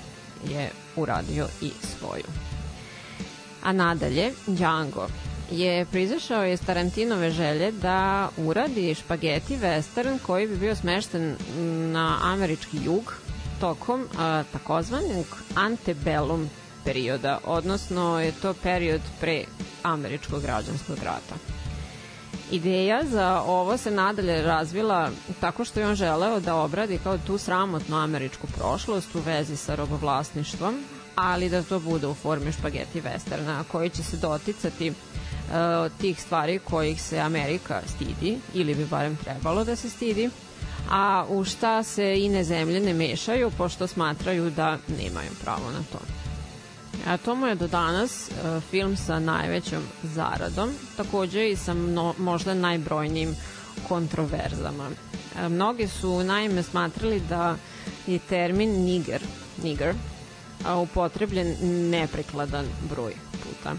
[0.49, 2.25] je uradio i svoju.
[3.63, 5.07] A nadalje, Django
[5.51, 11.37] je prizašao iz Tarantinove želje da uradi špageti western koji bi bio smešten
[11.93, 13.15] na američki jug
[13.61, 16.51] tokom a, takozvanog antebellum
[16.89, 19.45] perioda, odnosno je to period pre
[19.83, 21.35] američkog građanskog rata.
[22.51, 25.11] Ideja za ovo se nadalje razvila
[25.41, 29.75] tako što je on želeo da obradi kao tu sramotnu američku prošlost u vezi sa
[29.75, 30.85] robovlasništvom,
[31.15, 34.95] ali da to bude u formi špageti westerna koji će se doticati uh,
[36.01, 40.31] tih stvari kojih se Amerika stidi ili bi barem trebalo da se stidi,
[40.91, 46.18] a u šta se ine zemlje ne mešaju pošto smatraju da nemaju pravo na to.
[47.07, 52.15] A to mu je do danas uh, film sa najvećom zaradom, takođe i sa mno,
[52.19, 53.37] možda najbrojnijim
[53.89, 54.91] kontroverzama.
[55.39, 57.57] E, mnogi su naime smatrali da
[58.07, 59.23] je termin niger,
[59.63, 59.95] niger
[60.83, 61.57] upotrebljen
[61.91, 63.75] neprikladan broj puta.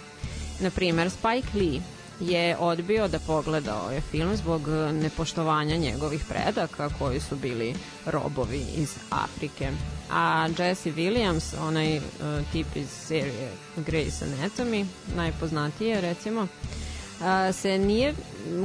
[0.59, 1.81] Na primer, Spike Lee
[2.19, 8.95] je odbio da pogleda ovaj film zbog nepoštovanja njegovih predaka koji su bili robovi iz
[9.09, 9.71] Afrike.
[10.11, 12.03] A Jesse Williams, onaj uh,
[12.51, 16.47] tip iz serije Grey's Anatomy, najpoznatije recimo,
[17.21, 18.13] a, se nije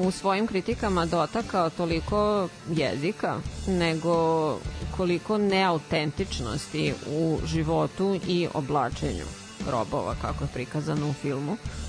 [0.07, 4.59] u svojim kritikama dotakao toliko jezika, nego
[4.97, 9.25] koliko neautentičnosti u životu i oblačenju
[9.71, 11.53] robova, kako je prikazano u filmu.
[11.53, 11.84] E,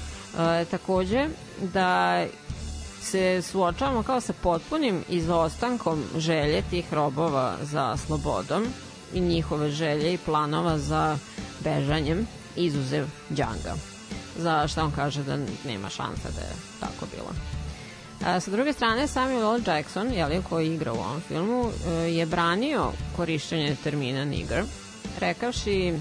[0.71, 1.27] takođe,
[1.73, 2.25] da
[3.01, 8.65] se suočavamo kao sa potpunim izostankom želje tih robova za slobodom
[9.13, 11.17] i njihove želje i planova za
[11.63, 13.75] bežanjem, izuzev Djanga.
[14.38, 17.29] Za šta on kaže da nema šansa da je tako bilo.
[18.25, 19.61] A, sa druge strane, Samuel L.
[19.67, 24.63] Jackson, jeli, koji igra u ovom filmu, e, je branio korišćenje termina nigger,
[25.19, 25.93] rekavši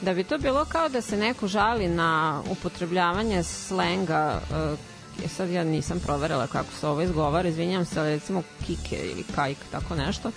[0.00, 4.76] Da bi to bilo kao da se neko žali na upotrebljavanje slenga eh,
[5.24, 9.24] e, sad ja nisam proverila kako se ovo izgovara, izvinjam se, ali recimo kike ili
[9.34, 10.30] kajk, tako nešto,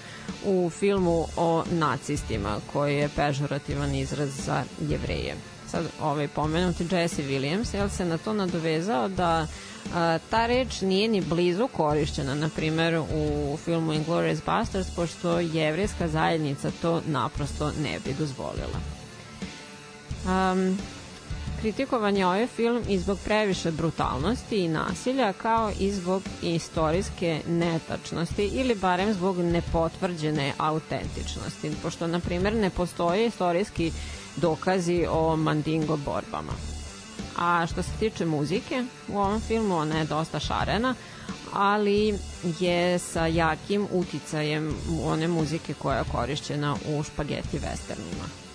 [0.45, 5.35] u filmu o nacistima, koji je pežorativan izraz za jevreje.
[5.67, 9.47] Sad ovaj pomenuti Jesse Williams, jel se na to nadovezao da
[9.95, 16.07] a, ta reč nije ni blizu korišćena, na primer u filmu Inglourious Basterds, pošto jevrijska
[16.07, 18.98] zajednica to naprosto ne bi dozvolila.
[20.25, 20.77] Um,
[21.61, 28.43] kritikovan je ovaj film i zbog previše brutalnosti i nasilja, kao i zbog istorijske netačnosti
[28.45, 33.91] ili barem zbog nepotvrđene autentičnosti, pošto, na primjer, ne postoje istorijski
[34.35, 36.53] dokazi o mandingo borbama.
[37.37, 40.95] A što se tiče muzike, u ovom filmu ona je dosta šarena,
[41.53, 42.19] ali
[42.59, 48.48] je sa jakim uticajem one muzike koja je korišćena u špageti westernima.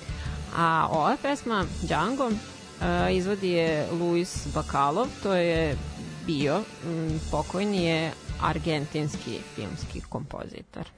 [0.57, 5.77] A ova pesma, Django, e, izvodi je Luis Bakalov, to je
[6.27, 6.63] bio,
[7.31, 10.89] pokojni je argentinski filmski kompozitor.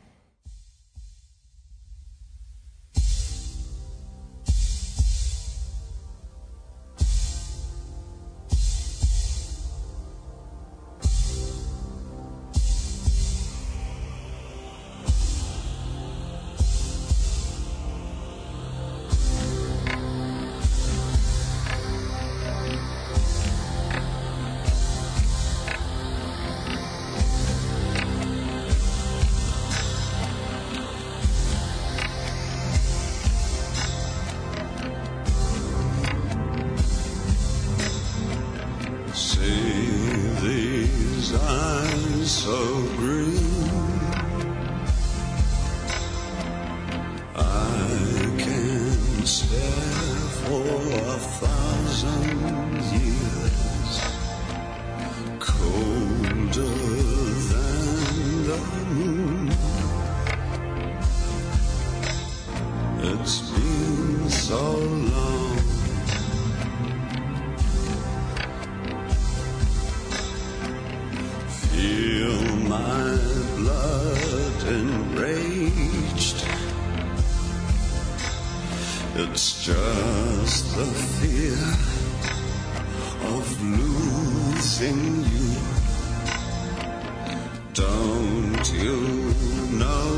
[71.76, 73.18] Feel my
[73.56, 76.38] blood enraged.
[79.16, 80.86] It's just the
[81.18, 81.60] fear
[83.34, 85.02] of losing
[85.34, 85.50] you.
[87.74, 88.96] Don't you
[89.76, 90.08] know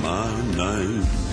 [0.00, 1.25] my name?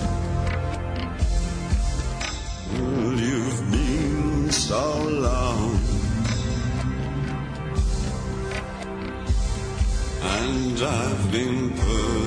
[10.81, 12.22] I've been put.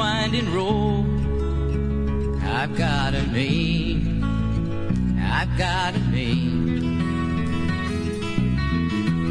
[0.00, 1.04] winding road.
[2.42, 4.24] I've got a name.
[5.38, 6.56] I've got a name.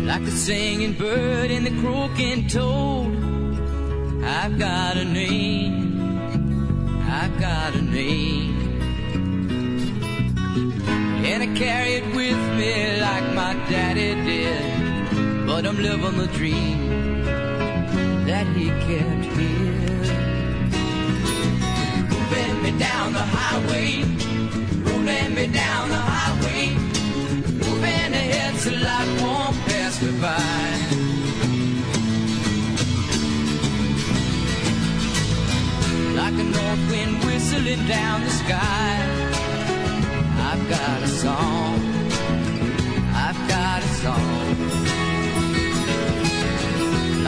[0.05, 3.15] Like the singing bird and the croaking toad.
[4.23, 5.75] I've got a name.
[7.19, 8.55] I've got a name.
[11.29, 12.73] And I carry it with me
[13.07, 15.47] like my daddy did.
[15.47, 16.78] But I'm living the dream.
[22.79, 24.03] down the highway,
[24.85, 26.63] rolling me down the highway,
[27.63, 30.69] moving ahead so life won't pass me by.
[36.19, 38.95] Like a north wind whistling down the sky,
[40.49, 41.75] I've got a song,
[43.25, 44.39] I've got a song.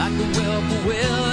[0.00, 1.31] Like a well, will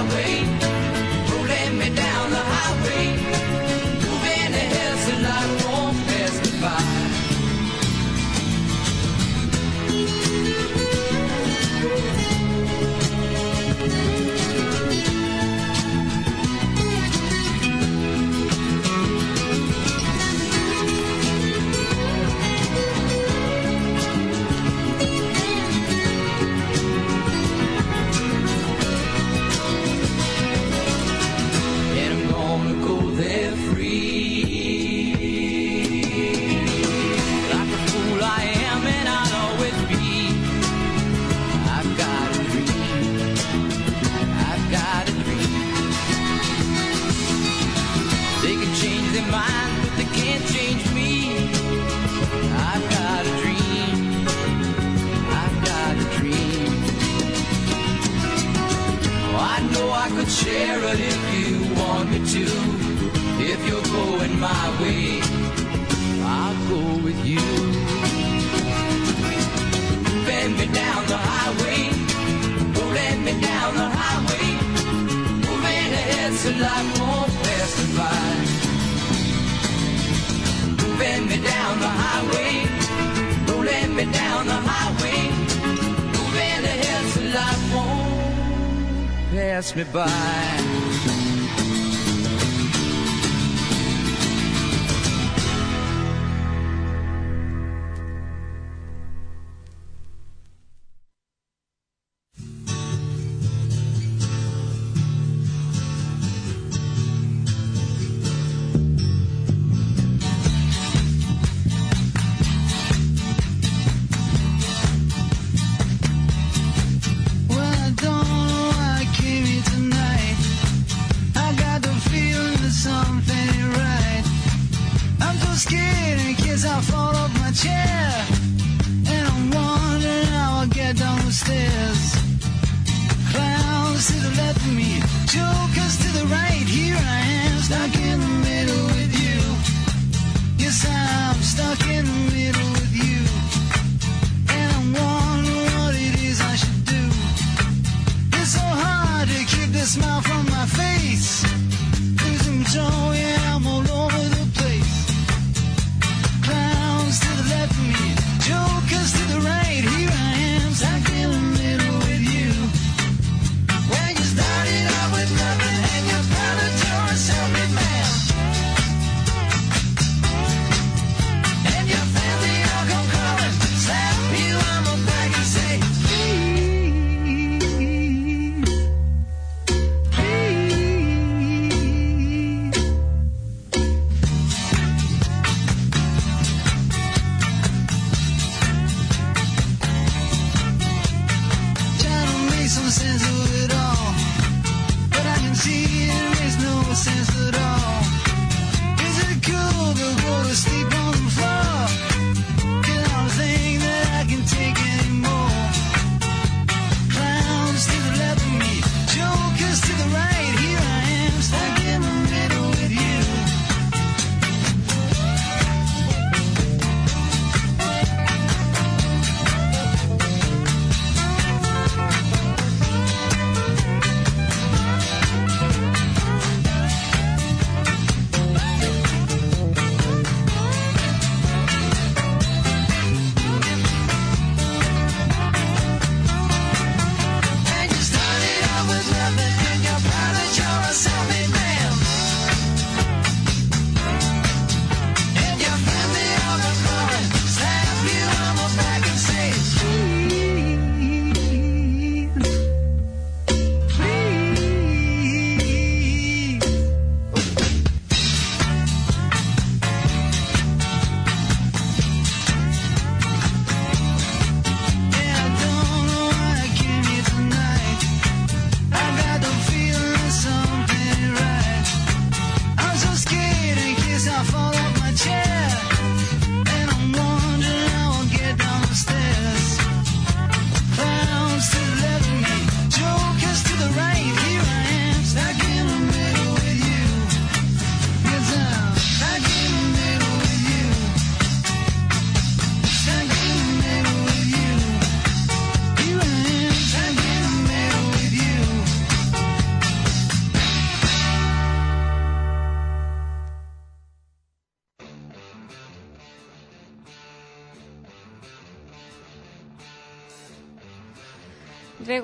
[0.00, 0.44] highway.
[1.28, 1.44] Oh,
[1.78, 3.49] me down the highway.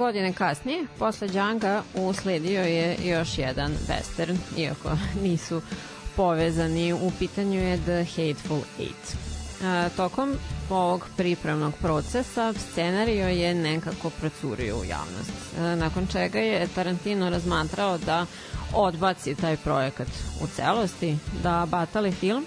[0.06, 4.90] Godine kasnije, posle Django, usledio je još jedan western, iako
[5.24, 5.62] nisu
[6.16, 6.92] povezani.
[6.92, 9.14] U pitanju je The Hateful Eight.
[9.62, 10.34] E, tokom
[10.70, 15.32] ovog pripremnog procesa scenario je nekako procurio u javnost.
[15.58, 18.26] E, nakon čega je Tarantino razmatrao da
[18.74, 20.08] odbaci taj projekat
[20.42, 22.46] u celosti, da batali film,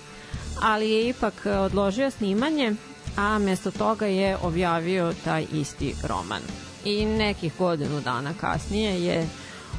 [0.61, 2.75] ali je ipak odložio snimanje,
[3.17, 6.68] a mesto toga je objavio taj isti roman.
[6.85, 9.27] I nekih godinu dana kasnije je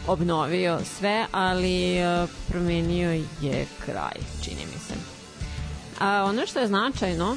[0.07, 4.95] obnovio sve, ali e, promenio je kraj, čini mi se.
[6.01, 7.37] A ono što je značajno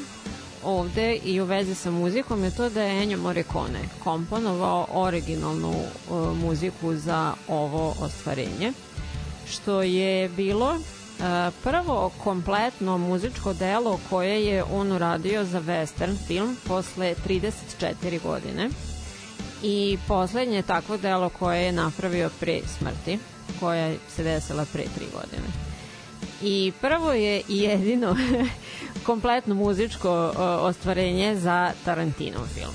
[0.64, 6.38] ovde i u vezi sa muzikom je to da je Ennio Morricone komponovao originalnu uh,
[6.38, 8.74] muziku za ovo ostvarenje,
[9.48, 10.84] što je bilo uh,
[11.64, 18.70] prvo kompletno muzičko delo koje je on uradio za western film posle 34 godine
[19.64, 23.20] i poslednje takvo delo koje je napravio pre smrti,
[23.60, 25.48] koja se desila pre tri godine.
[26.42, 28.16] I prvo je i jedino
[29.06, 32.74] kompletno muzičko ostvarenje za Tarantinov film.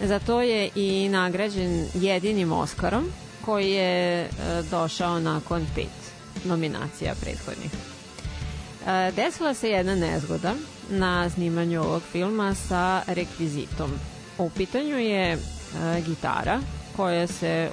[0.00, 3.04] Za to je i nagrađen jedinim Oscarom
[3.44, 4.28] koji je e,
[4.70, 6.12] došao nakon pet
[6.44, 7.70] nominacija prethodnih.
[8.86, 10.54] E, desila se jedna nezgoda
[10.90, 13.90] na snimanju ovog filma sa rekvizitom.
[14.38, 15.38] U pitanju je
[15.76, 16.60] e, gitara
[16.96, 17.70] koja se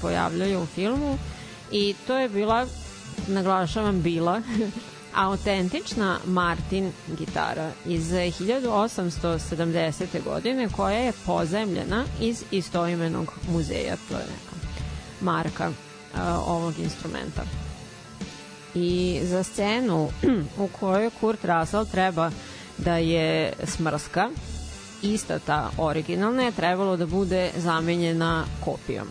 [0.00, 1.18] pojavljaju u filmu
[1.72, 2.66] i to je bila
[3.28, 4.42] naglašavam bila,
[5.14, 10.24] autentična Martin gitara iz 1870.
[10.24, 14.56] godine koja je pozemljena iz istoimenog muzeja, to je neka
[15.20, 15.70] marka
[16.16, 17.42] a, ovog instrumenta.
[18.74, 20.08] I za scenu
[20.64, 22.30] u kojoj Kurt Russell treba
[22.78, 24.30] da je smrska,
[25.02, 29.08] ista ta originalna je trebalo da bude zamenjena kopijom.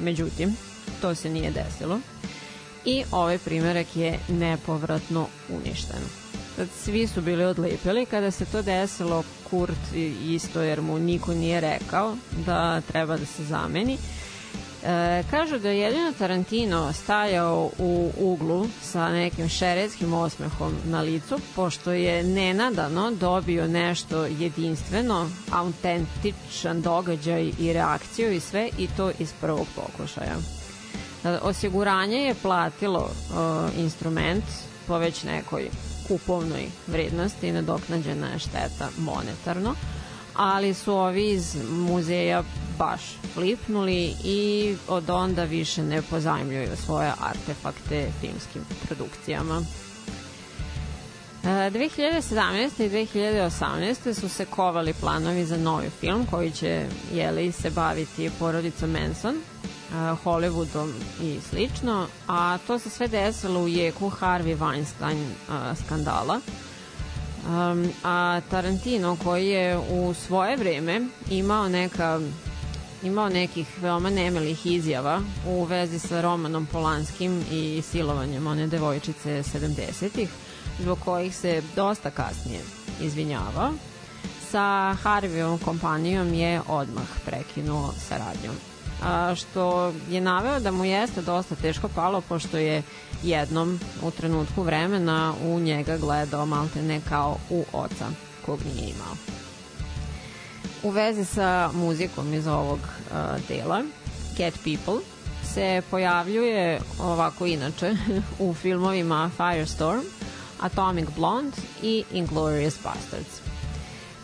[0.00, 0.56] Međutim,
[1.00, 2.00] to se nije desilo
[2.84, 6.00] i ovaj primerak je nepovratno uništen.
[6.56, 11.60] Sad, svi su bili odlepili kada se to desilo Kurt isto jer mu niko nije
[11.60, 12.16] rekao
[12.46, 13.98] da treba da se zameni
[14.86, 21.38] E, kažu da je jedino Tarantino stajao u uglu sa nekim šeretskim osmehom na licu,
[21.56, 29.32] pošto je nenadano dobio nešto jedinstveno, autentičan događaj i reakciju i sve, i to iz
[29.40, 30.36] prvog pokušaja.
[31.24, 33.34] E, Osiguranje je platilo e,
[33.80, 34.44] instrument
[34.86, 35.68] po već nekoj
[36.08, 39.74] kupovnoj vrednosti i nadoknađena je šteta monetarno,
[40.36, 42.42] ali su ovi iz muzeja
[42.78, 43.02] baš
[43.34, 49.62] flipnuli i od onda više ne pozajmljuju svoje artefakte filmskim produkcijama.
[51.44, 52.84] E, 2017.
[52.84, 54.20] i 2018.
[54.20, 59.40] su se kovali planovi za novi film koji će jeli, se baviti porodicom Manson, e,
[60.24, 66.40] Hollywoodom i slično, a to se sve desilo u jeku Harvey Weinstein e, skandala.
[67.46, 72.20] Um, a Tarantino koji je u svoje vreme imao neka
[73.02, 80.28] imao nekih veoma nemelih izjava u vezi sa Romanom Polanskim i silovanjem one devojčice 70-ih,
[80.80, 82.60] zbog kojih se dosta kasnije
[83.00, 83.72] izvinjavao.
[84.50, 88.73] Sa Harveyom kompanijom je odmah prekinuo saradnju.
[89.02, 92.82] A, što je naveo da mu jeste dosta teško palo, pošto je
[93.22, 98.06] jednom u trenutku vremena u njega gledao malte ne kao u oca
[98.46, 99.14] kog nije imao.
[100.82, 103.16] U vezi sa muzikom iz ovog uh,
[103.48, 103.82] dela,
[104.36, 105.00] Cat People,
[105.54, 107.96] se pojavljuje ovako inače
[108.38, 110.02] u filmovima Firestorm,
[110.60, 113.40] Atomic Blonde i Inglourious Bastards,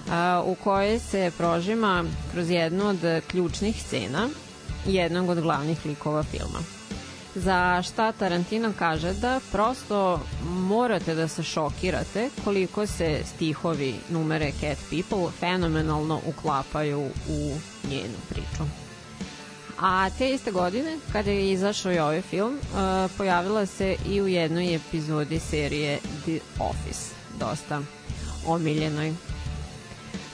[0.07, 0.13] uh,
[0.45, 2.99] u kojoj se prožima kroz jednu od
[3.31, 4.29] ključnih scena
[4.87, 6.59] jednog od glavnih likova filma
[7.35, 14.79] za šta Tarantino kaže da prosto morate da se šokirate koliko se stihovi numere Cat
[14.91, 17.53] People fenomenalno uklapaju u
[17.91, 18.63] njenu priču.
[19.81, 24.29] A te iste godine, kada je izašao i ovaj film, uh, pojavila se i u
[24.29, 27.81] jednoj epizodi serije The Office, dosta
[28.47, 29.15] omiljenoj.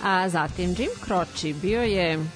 [0.03, 2.27] A zatim Jim Croce bio je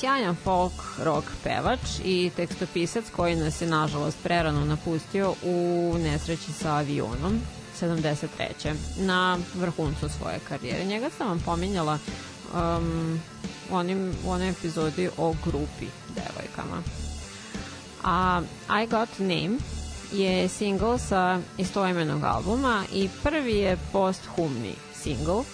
[0.00, 0.72] sjajan folk
[1.04, 7.40] rock pevač i tekstopisac koji nas je nažalost prerano napustio u nesreći sa avionom
[7.80, 8.26] 73.
[8.98, 10.84] na vrhuncu svoje karijere.
[10.84, 11.98] Njega sam vam pominjala
[12.54, 13.20] um,
[13.70, 16.82] onim, u onoj epizodi o grupi devojkama.
[18.04, 18.42] A
[18.82, 19.58] I Got Name
[20.12, 25.44] je single sa istoimenog albuma i prvi je posthumni single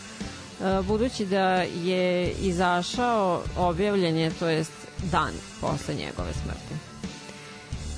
[0.83, 4.73] budući da je izašao, objavljen je, to jest
[5.11, 6.75] dan posle njegove smrti.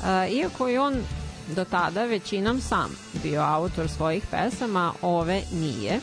[0.07, 0.95] E, Iako je on
[1.57, 6.01] do tada većinom sam bio autor svojih pesama, ove nije,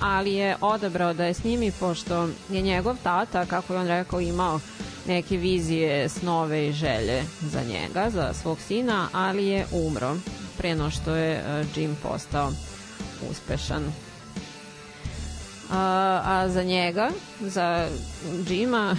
[0.00, 4.60] ali je odabrao da je snimi pošto je njegov tata, kako je on rekao, imao
[5.06, 10.16] neke vizije, snove i želje za njega, za svog sina, ali je umro
[10.58, 12.52] pre no što je e, Jim postao
[13.30, 13.92] uspešan.
[15.72, 17.10] A, a za njega,
[17.40, 17.88] za
[18.48, 18.96] Jima,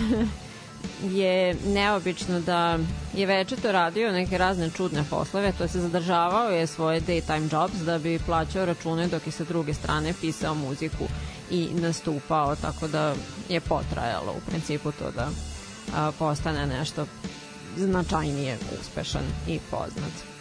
[1.22, 2.80] je neobično da
[3.14, 7.98] je večeto radio neke razne čudne poslove, to se zadržavao je svoje daytime jobs da
[7.98, 11.04] bi plaćao račune dok je sa druge strane pisao muziku
[11.52, 13.16] i nastupao, tako da
[13.50, 15.30] je potrajalo u principu to da
[15.96, 17.06] a, postane nešto
[17.78, 20.33] značajnije uspešan i poznat.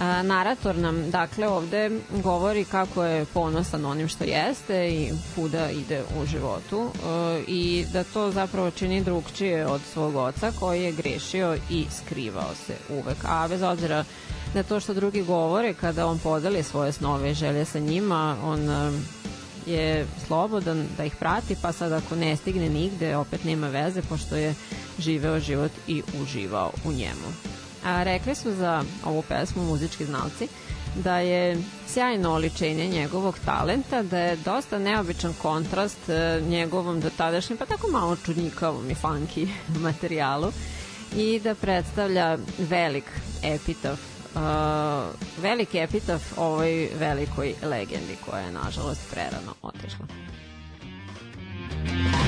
[0.00, 6.02] A, narator nam dakle ovde govori kako je ponosan onim što jeste i kuda ide
[6.20, 11.56] u životu e, i da to zapravo čini drugčije od svog oca koji je grešio
[11.70, 13.16] i skrivao se uvek.
[13.24, 14.04] A bez obzira
[14.54, 18.70] na to što drugi govore kada on podeli svoje snove i želje sa njima, on
[18.70, 18.92] e,
[19.66, 24.36] je slobodan da ih prati, pa sad ako ne stigne nigde, opet nema veze, pošto
[24.36, 24.54] je
[24.98, 27.50] živeo život i uživao u njemu.
[27.84, 30.48] A, rekli su za ovu pesmu muzički znalci
[30.94, 37.66] da je sjajno oličenje njegovog talenta, da je dosta neobičan kontrast e, njegovom dotadašnjem, pa
[37.66, 39.48] tako malo čudnikavom i funky
[39.86, 40.52] materijalu
[41.16, 43.04] i da predstavlja velik
[43.42, 44.42] epitaf uh,
[45.42, 50.06] veliki epitaf ovoj velikoj legendi koja je nažalost prerano otišla.
[51.80, 52.19] Kentucky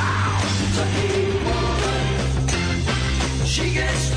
[0.00, 0.40] Wow.
[3.44, 4.09] She gets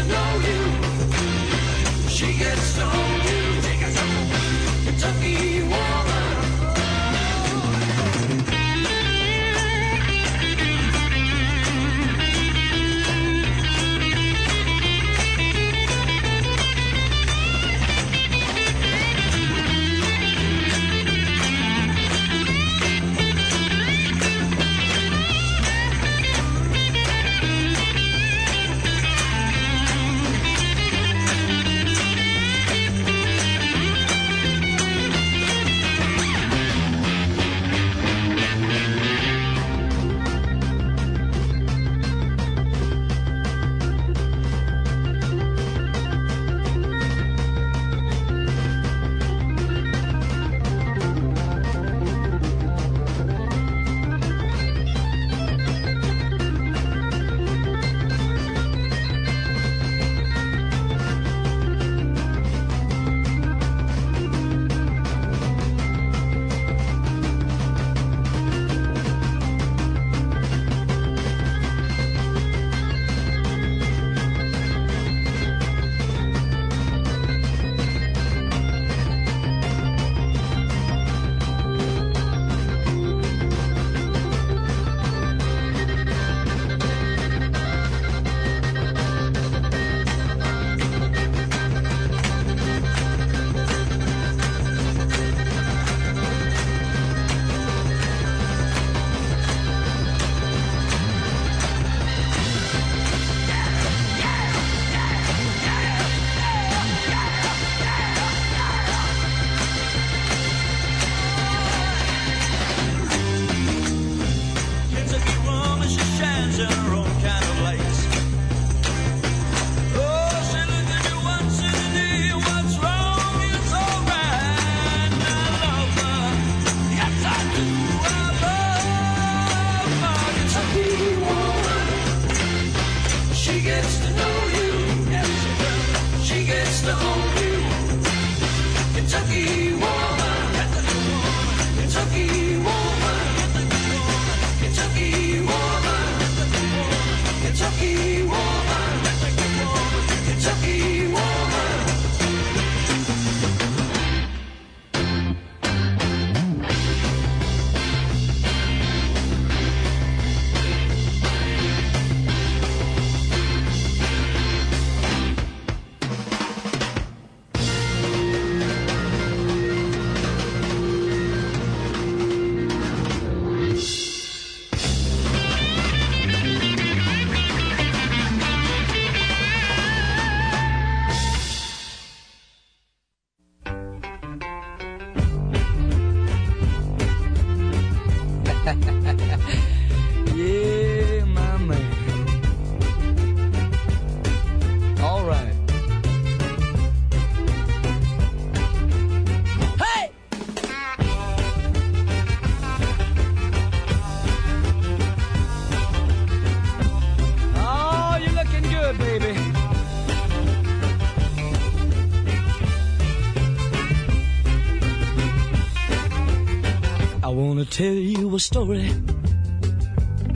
[218.35, 218.89] a story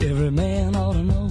[0.00, 1.28] every man ought to know.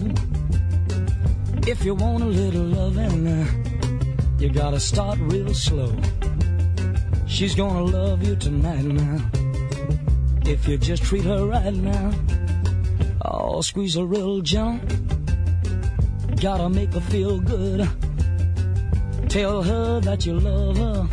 [1.65, 5.95] If you want a little loving, uh, you gotta start real slow.
[7.25, 9.19] She's gonna love you tonight now.
[10.45, 12.11] If you just treat her right now.
[13.23, 14.97] Oh, squeeze her real gentle.
[16.41, 17.87] Gotta make her feel good.
[19.29, 21.07] Tell her that you love her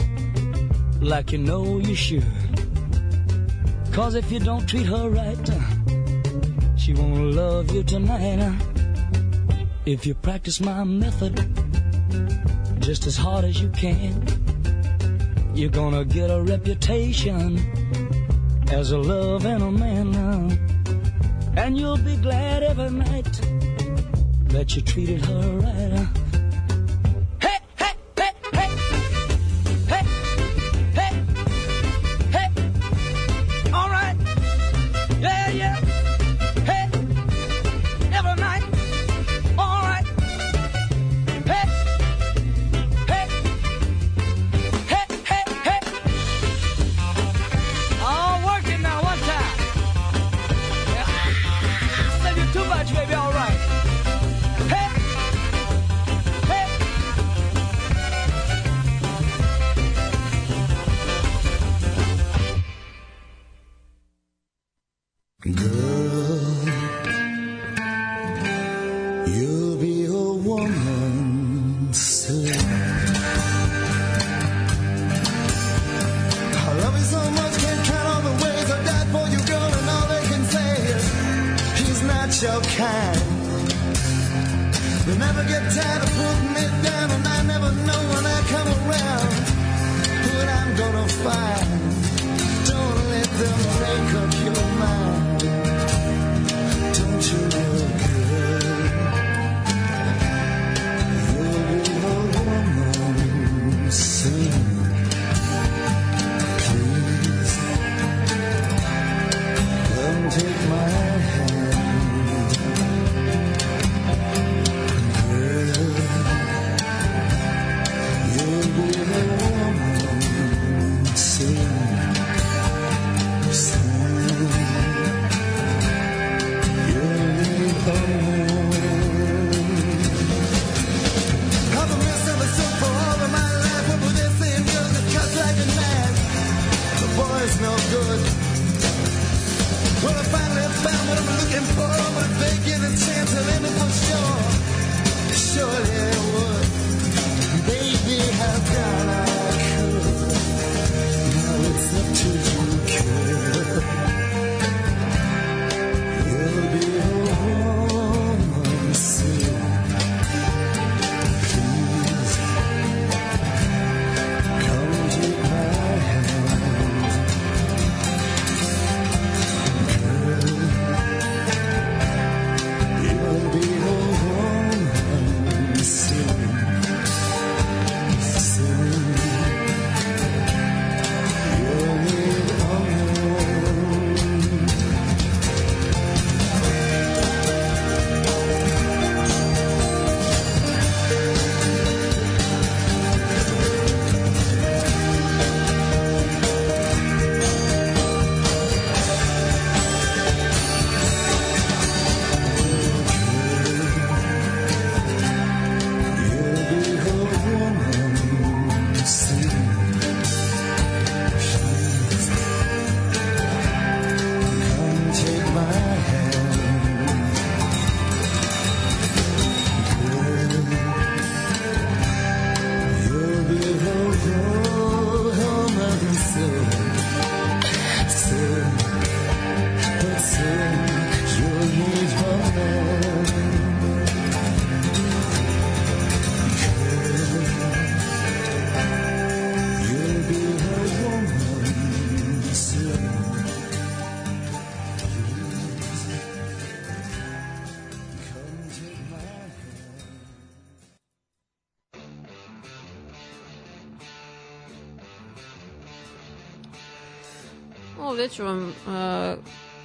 [1.01, 2.34] like you know you should.
[3.95, 5.51] Cause if you don't treat her right,
[6.77, 8.53] she won't love you tonight.
[9.87, 11.37] If you practice my method
[12.81, 14.27] just as hard as you can,
[15.55, 17.57] you're gonna get a reputation
[18.73, 20.13] as a love and a man.
[21.57, 23.41] And you'll be glad every night
[24.47, 26.24] that you treated her right.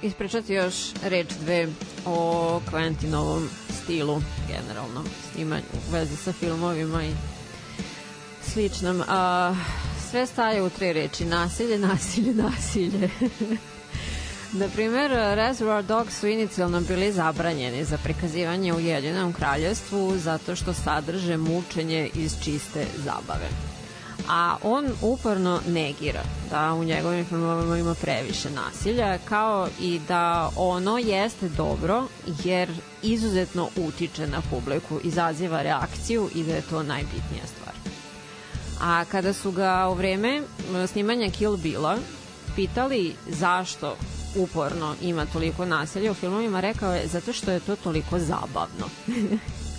[0.02, 0.74] Ispričati još
[1.04, 1.68] reč dve
[2.06, 3.46] o Quentinovom
[3.82, 7.10] stilu, generalno, snimanju u vezi sa filmovima i
[8.42, 9.02] sličnom.
[9.08, 9.54] A,
[10.10, 11.24] sve staje u tri reči.
[11.24, 13.10] Nasilje, nasilje, nasilje.
[14.52, 20.74] Na primer, Reservoir Dogs su inicijalno bili zabranjeni za prikazivanje u Jedinom kraljevstvu zato što
[20.74, 23.69] sadrže mučenje iz čiste zabave.
[24.28, 30.98] A on uporno negira da u njegovim filmovima ima previše nasilja, kao i da ono
[30.98, 32.06] jeste dobro
[32.44, 32.70] jer
[33.02, 37.74] izuzetno utiče na publiku, izaziva reakciju i da je to najbitnija stvar.
[38.80, 40.42] A kada su ga u vreme
[40.74, 41.98] m, snimanja Kill Billa
[42.56, 43.96] pitali zašto
[44.36, 48.88] uporno ima toliko nasilja u filmovima, rekao je zato što je to toliko zabavno.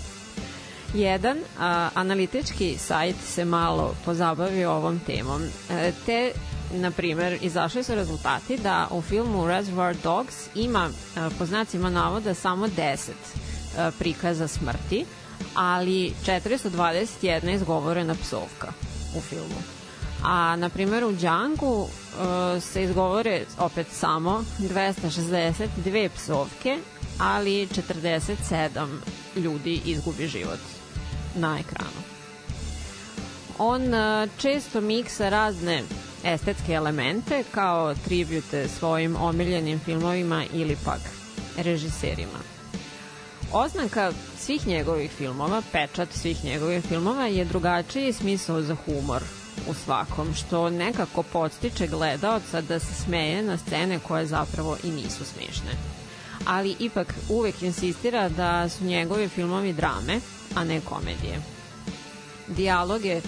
[0.94, 5.44] Jedan a, analitički sajt se malo pozabavio ovom temom.
[5.70, 6.32] E, te,
[6.74, 12.34] na primer, izašli su rezultati da u filmu Reservoir Dogs ima, a, po znacima navoda,
[12.34, 13.10] samo 10
[13.78, 15.06] a, prikaza smrti,
[15.56, 18.74] ali 421 izgovorena psovka
[19.18, 19.62] u filmu.
[20.24, 21.90] A, na primjer, u Django uh,
[22.62, 26.78] se izgovore opet samo 262 psovke,
[27.20, 29.00] ali 47
[29.36, 30.60] ljudi izgubi život
[31.36, 32.02] na ekranu.
[33.58, 35.84] On uh, često miksa razne
[36.24, 41.02] estetske elemente kao tribute svojim omiljenim filmovima ili pak
[41.58, 42.40] režiserima.
[43.54, 49.24] Oznaka svih njegovih filmova, pečat svih njegovih filmova je drugačiji smisao za humor
[49.70, 55.26] u svakom, što nekako podstiče gledaoca da se smeje na scene koje zapravo i nisu
[55.26, 55.72] smešne.
[56.46, 60.20] Ali ipak uvek insistira da su njegovi filmovi drame,
[60.56, 61.42] a ne komedije.
[62.48, 63.22] Dijaloge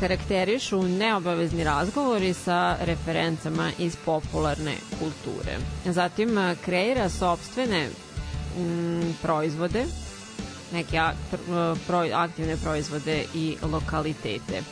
[0.00, 5.58] karakterišu neobavezni razgovori sa referencama iz popularne kulture.
[5.84, 7.88] Zatim kreira sobstvene
[8.58, 9.84] mm, proizvode,
[10.72, 11.00] neke
[11.86, 14.62] pro, aktivne proizvode i lokalitete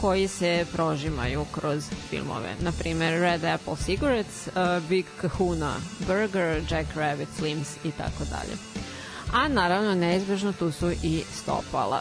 [0.00, 2.54] koji se prožimaju kroz filmove.
[2.60, 5.74] Na primer Red Apple Cigarettes, uh, Big Kahuna
[6.06, 8.56] Burger, Jack Rabbit Slims i tako dalje.
[9.32, 12.00] A naravno neizbežno tu su i stopala.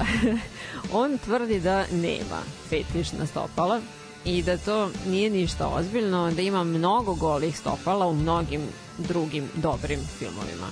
[0.94, 2.40] On tvrdi da nema
[2.70, 3.82] fetiš na stopala
[4.26, 8.62] i da to nije ništa ozbiljno, da ima mnogo golih stopala u mnogim
[8.98, 10.68] drugim dobrim filmovima.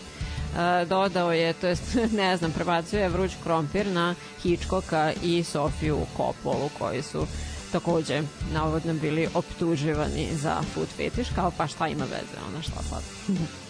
[0.58, 5.98] E, dodao je, to jest, ne znam, prebacio je vruć krompir na Hitchcocka i Sofiju
[6.18, 7.28] Coppolu, koji su
[7.72, 8.22] takođe
[8.54, 13.04] navodno bili optuživani za food fetiš, kao pa šta ima veze, ono šta sad.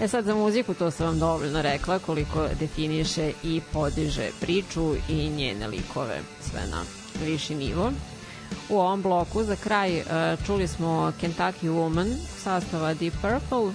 [0.00, 5.30] E sad za muziku to sam vam dovoljno rekla koliko definiše i podiže priču i
[5.30, 6.20] njene likove
[6.50, 6.82] sve na
[7.26, 7.92] viši nivo.
[8.68, 10.06] U ovom bloku za kraj uh,
[10.46, 13.72] čuli smo Kentucky Woman sastava Deep Purple uh,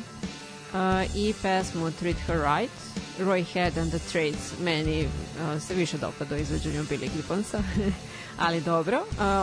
[1.16, 2.72] i pesmu Treat Her Right.
[3.20, 7.64] Roy Head and the Trades meni uh, se više dopada u Billy Gibbonsa.
[8.44, 9.00] ali dobro,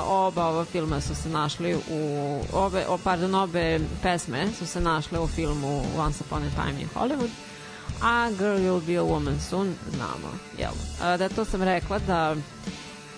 [0.06, 5.20] oba ova filma su se našli u obe, o, pardon, obe pesme su se našle
[5.20, 7.30] u filmu Once Upon a Time in Hollywood
[8.02, 10.72] a Girl You'll Be a Woman Soon znamo, jel?
[11.18, 12.36] Da to sam rekla da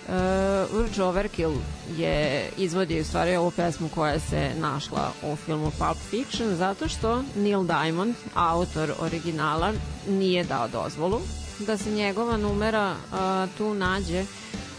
[0.07, 1.53] Uh, Urge Overkill
[1.97, 7.23] je izvodio u stvari ovu pesmu koja se našla u filmu Pulp Fiction zato što
[7.35, 9.73] Neil Diamond, autor originala,
[10.07, 11.21] nije dao dozvolu
[11.59, 14.25] da se njegova numera uh, tu nađe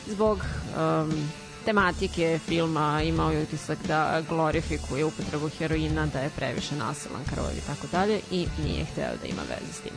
[0.07, 1.29] zbog um,
[1.65, 7.67] tematike filma imao je utisak da glorifikuje upotrebu heroina, da je previše nasilan krvav i
[7.67, 9.93] tako dalje i nije hteo da ima veze s tim.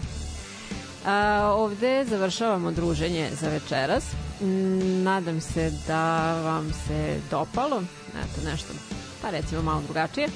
[1.05, 4.03] A, ovde završavamo druženje za večeras.
[4.41, 7.84] Mm, Nadam se da vam se dopalo.
[8.09, 8.73] Eto, nešto,
[9.21, 10.27] pa recimo malo drugačije.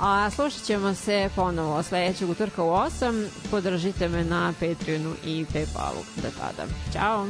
[0.00, 3.26] A slušat ćemo se ponovo sledećeg utorka u 8.
[3.50, 6.70] Podržite me na Patreonu i Paypalu do tada.
[6.92, 7.26] Ćao!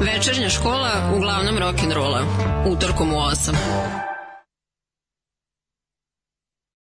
[0.00, 2.24] Večernja škola uglavnom rock'n'rolla.
[2.66, 4.09] Utorkom u 8.